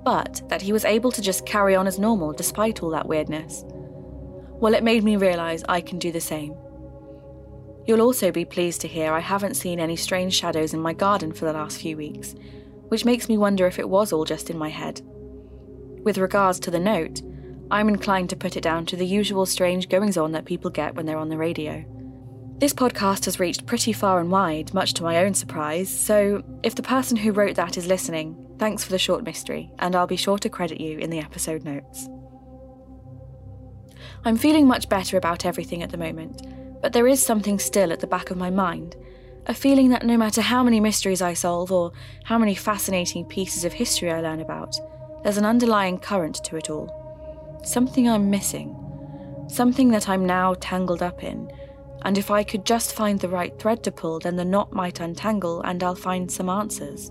but 0.04 0.42
that 0.48 0.62
he 0.62 0.72
was 0.72 0.84
able 0.84 1.10
to 1.12 1.22
just 1.22 1.46
carry 1.46 1.74
on 1.74 1.86
as 1.86 1.98
normal 1.98 2.32
despite 2.32 2.82
all 2.82 2.90
that 2.90 3.08
weirdness. 3.08 3.64
Well, 3.66 4.74
it 4.74 4.84
made 4.84 5.02
me 5.02 5.16
realise 5.16 5.64
I 5.68 5.80
can 5.80 5.98
do 5.98 6.12
the 6.12 6.20
same. 6.20 6.54
You'll 7.86 8.00
also 8.00 8.30
be 8.30 8.44
pleased 8.44 8.80
to 8.82 8.88
hear 8.88 9.12
I 9.12 9.20
haven't 9.20 9.54
seen 9.54 9.80
any 9.80 9.96
strange 9.96 10.34
shadows 10.34 10.72
in 10.72 10.80
my 10.80 10.92
garden 10.92 11.32
for 11.32 11.44
the 11.44 11.52
last 11.52 11.80
few 11.80 11.96
weeks, 11.96 12.34
which 12.88 13.04
makes 13.04 13.28
me 13.28 13.36
wonder 13.36 13.66
if 13.66 13.78
it 13.78 13.88
was 13.88 14.12
all 14.12 14.24
just 14.24 14.48
in 14.50 14.56
my 14.56 14.70
head. 14.70 15.02
With 16.02 16.18
regards 16.18 16.60
to 16.60 16.70
the 16.70 16.78
note, 16.78 17.22
I'm 17.70 17.88
inclined 17.88 18.30
to 18.30 18.36
put 18.36 18.56
it 18.56 18.62
down 18.62 18.86
to 18.86 18.96
the 18.96 19.06
usual 19.06 19.46
strange 19.46 19.88
goings 19.88 20.16
on 20.16 20.32
that 20.32 20.44
people 20.44 20.70
get 20.70 20.94
when 20.94 21.06
they're 21.06 21.18
on 21.18 21.30
the 21.30 21.36
radio. 21.36 21.84
This 22.58 22.72
podcast 22.72 23.24
has 23.24 23.40
reached 23.40 23.66
pretty 23.66 23.92
far 23.92 24.20
and 24.20 24.30
wide, 24.30 24.72
much 24.72 24.94
to 24.94 25.02
my 25.02 25.24
own 25.24 25.34
surprise, 25.34 25.88
so 25.88 26.42
if 26.62 26.74
the 26.74 26.82
person 26.82 27.16
who 27.16 27.32
wrote 27.32 27.56
that 27.56 27.76
is 27.76 27.86
listening, 27.86 28.36
thanks 28.58 28.84
for 28.84 28.90
the 28.90 28.98
short 28.98 29.24
mystery, 29.24 29.70
and 29.78 29.94
I'll 29.94 30.06
be 30.06 30.16
sure 30.16 30.38
to 30.38 30.48
credit 30.48 30.80
you 30.80 30.98
in 30.98 31.10
the 31.10 31.20
episode 31.20 31.64
notes. 31.64 32.08
I'm 34.24 34.36
feeling 34.36 34.66
much 34.66 34.88
better 34.88 35.16
about 35.16 35.44
everything 35.44 35.82
at 35.82 35.90
the 35.90 35.98
moment, 35.98 36.42
but 36.80 36.92
there 36.92 37.06
is 37.06 37.24
something 37.24 37.58
still 37.58 37.92
at 37.92 38.00
the 38.00 38.06
back 38.06 38.30
of 38.30 38.36
my 38.36 38.50
mind 38.50 38.96
a 39.46 39.54
feeling 39.54 39.90
that 39.90 40.06
no 40.06 40.16
matter 40.16 40.40
how 40.40 40.62
many 40.62 40.80
mysteries 40.80 41.20
I 41.20 41.34
solve 41.34 41.70
or 41.70 41.92
how 42.24 42.38
many 42.38 42.54
fascinating 42.54 43.24
pieces 43.24 43.64
of 43.64 43.72
history 43.72 44.10
I 44.10 44.20
learn 44.20 44.40
about, 44.40 44.74
there's 45.22 45.36
an 45.36 45.44
underlying 45.44 45.98
current 45.98 46.42
to 46.44 46.56
it 46.56 46.70
all. 46.70 47.60
Something 47.64 48.08
I'm 48.08 48.30
missing. 48.30 48.74
Something 49.48 49.90
that 49.90 50.08
I'm 50.08 50.24
now 50.24 50.54
tangled 50.60 51.02
up 51.02 51.22
in. 51.22 51.50
And 52.02 52.16
if 52.18 52.30
I 52.30 52.42
could 52.42 52.64
just 52.64 52.94
find 52.94 53.20
the 53.20 53.28
right 53.28 53.58
thread 53.58 53.82
to 53.84 53.92
pull, 53.92 54.18
then 54.18 54.36
the 54.36 54.44
knot 54.44 54.72
might 54.72 55.00
untangle 55.00 55.60
and 55.62 55.82
I'll 55.82 55.94
find 55.94 56.30
some 56.30 56.48
answers. 56.48 57.10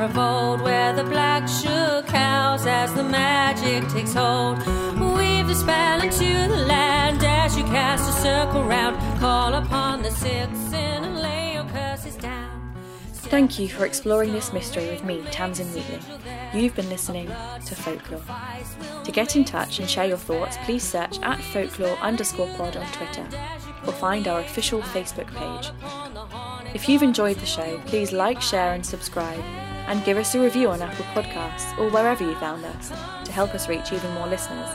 The 0.00 0.06
of 0.06 0.16
Old, 0.16 0.62
where 0.62 0.94
the 0.94 1.04
Black 1.04 1.46
Shuck 1.46 2.08
house 2.08 2.64
as 2.64 2.94
the 2.94 3.02
magic 3.02 3.86
takes 3.90 4.14
hold. 4.14 4.56
Weave 5.14 5.46
the 5.46 5.54
spell 5.54 6.00
into 6.00 6.48
the 6.48 6.64
land 6.66 7.22
as 7.22 7.54
you 7.54 7.64
cast 7.64 8.08
a 8.08 8.22
circle 8.22 8.64
round. 8.64 8.96
Call 9.20 9.52
upon 9.52 10.02
the 10.02 10.10
six 10.10 10.56
sin 10.70 11.04
and 11.04 11.18
lay 11.18 11.52
your 11.52 11.64
curses 11.64 12.16
down. 12.16 12.74
Thank 13.12 13.58
you 13.58 13.68
for 13.68 13.84
exploring 13.84 14.32
this 14.32 14.54
mystery 14.54 14.88
with 14.88 15.04
me, 15.04 15.22
Tamsin 15.30 15.68
Wheatley. 15.74 16.00
You've 16.54 16.74
been 16.74 16.88
listening 16.88 17.26
to 17.26 17.74
Folklore. 17.74 18.22
To 19.04 19.12
get 19.12 19.36
in 19.36 19.44
touch 19.44 19.80
and 19.80 19.90
share 19.90 20.06
your 20.06 20.16
thoughts, 20.16 20.56
please 20.64 20.82
search 20.82 21.18
at 21.20 21.42
folklore 21.42 21.98
underscore 21.98 22.48
pod 22.56 22.74
on 22.78 22.90
Twitter 22.92 23.28
or 23.86 23.92
find 23.92 24.28
our 24.28 24.40
official 24.40 24.80
Facebook 24.80 25.28
page. 25.34 25.70
If 26.74 26.88
you've 26.88 27.02
enjoyed 27.02 27.36
the 27.36 27.44
show, 27.44 27.78
please 27.84 28.12
like, 28.12 28.40
share, 28.40 28.72
and 28.72 28.86
subscribe, 28.86 29.44
and 29.90 30.04
give 30.04 30.16
us 30.16 30.36
a 30.36 30.40
review 30.40 30.70
on 30.70 30.80
Apple 30.80 31.04
Podcasts 31.06 31.76
or 31.76 31.90
wherever 31.90 32.22
you 32.22 32.36
found 32.36 32.64
us 32.64 32.90
to 33.24 33.32
help 33.32 33.52
us 33.56 33.68
reach 33.68 33.92
even 33.92 34.14
more 34.14 34.28
listeners. 34.28 34.70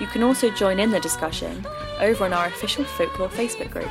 You 0.00 0.08
can 0.08 0.24
also 0.24 0.50
join 0.50 0.80
in 0.80 0.90
the 0.90 0.98
discussion 0.98 1.64
over 2.00 2.24
on 2.24 2.32
our 2.32 2.46
official 2.46 2.84
Folklore 2.84 3.28
Facebook 3.28 3.70
group, 3.70 3.88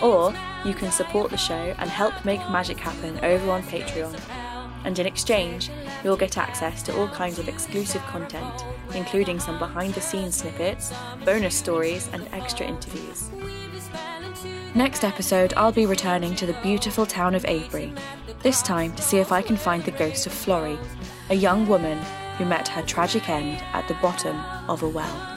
or 0.00 0.32
you 0.64 0.74
can 0.74 0.92
support 0.92 1.32
the 1.32 1.36
show 1.36 1.74
and 1.78 1.90
help 1.90 2.24
make 2.24 2.38
magic 2.50 2.78
happen 2.78 3.18
over 3.24 3.50
on 3.50 3.64
Patreon. 3.64 4.18
And 4.84 4.96
in 4.96 5.06
exchange, 5.06 5.70
you'll 6.04 6.16
get 6.16 6.38
access 6.38 6.80
to 6.84 6.96
all 6.96 7.08
kinds 7.08 7.40
of 7.40 7.48
exclusive 7.48 8.02
content, 8.02 8.64
including 8.94 9.40
some 9.40 9.58
behind 9.58 9.94
the 9.94 10.00
scenes 10.00 10.36
snippets, 10.36 10.92
bonus 11.24 11.56
stories, 11.56 12.08
and 12.12 12.28
extra 12.32 12.64
interviews. 12.64 13.28
Next 14.76 15.02
episode, 15.04 15.52
I'll 15.56 15.72
be 15.72 15.86
returning 15.86 16.36
to 16.36 16.46
the 16.46 16.56
beautiful 16.62 17.06
town 17.06 17.34
of 17.34 17.44
Avebury, 17.44 17.92
this 18.44 18.60
time 18.60 18.92
to 18.92 19.02
see 19.02 19.16
if 19.16 19.32
I 19.32 19.40
can 19.40 19.56
find 19.56 19.82
the 19.84 19.90
ghost 19.90 20.26
of 20.26 20.32
Florrie, 20.32 20.78
a 21.30 21.34
young 21.34 21.66
woman 21.66 21.98
who 22.36 22.44
met 22.44 22.68
her 22.68 22.82
tragic 22.82 23.30
end 23.30 23.64
at 23.72 23.88
the 23.88 23.94
bottom 23.94 24.38
of 24.68 24.82
a 24.82 24.88
well. 24.88 25.30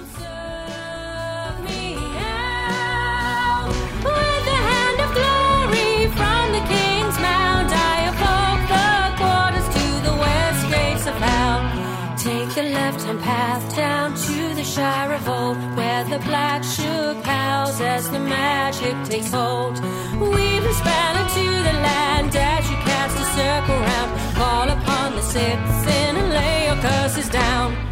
To 12.18 12.46
to 14.16 14.64
where 15.76 16.04
the 16.04 16.20
Black 16.26 16.64
Shuck 16.64 17.24
house 17.24 17.80
as 17.80 18.10
the 18.10 18.20
magic 18.20 18.96
takes 19.10 19.32
hold. 19.32 19.78
Spell 19.78 21.16
into 21.24 21.46
the 21.64 21.74
land 21.74 22.36
as 22.36 22.70
you 22.70 22.87
a 23.16 23.26
circle 23.38 23.80
round. 23.90 24.12
Call 24.36 24.70
upon 24.70 25.16
the 25.16 25.22
six 25.22 25.60
and 26.00 26.30
lay 26.30 26.66
your 26.68 26.78
curses 26.78 27.30
down. 27.30 27.87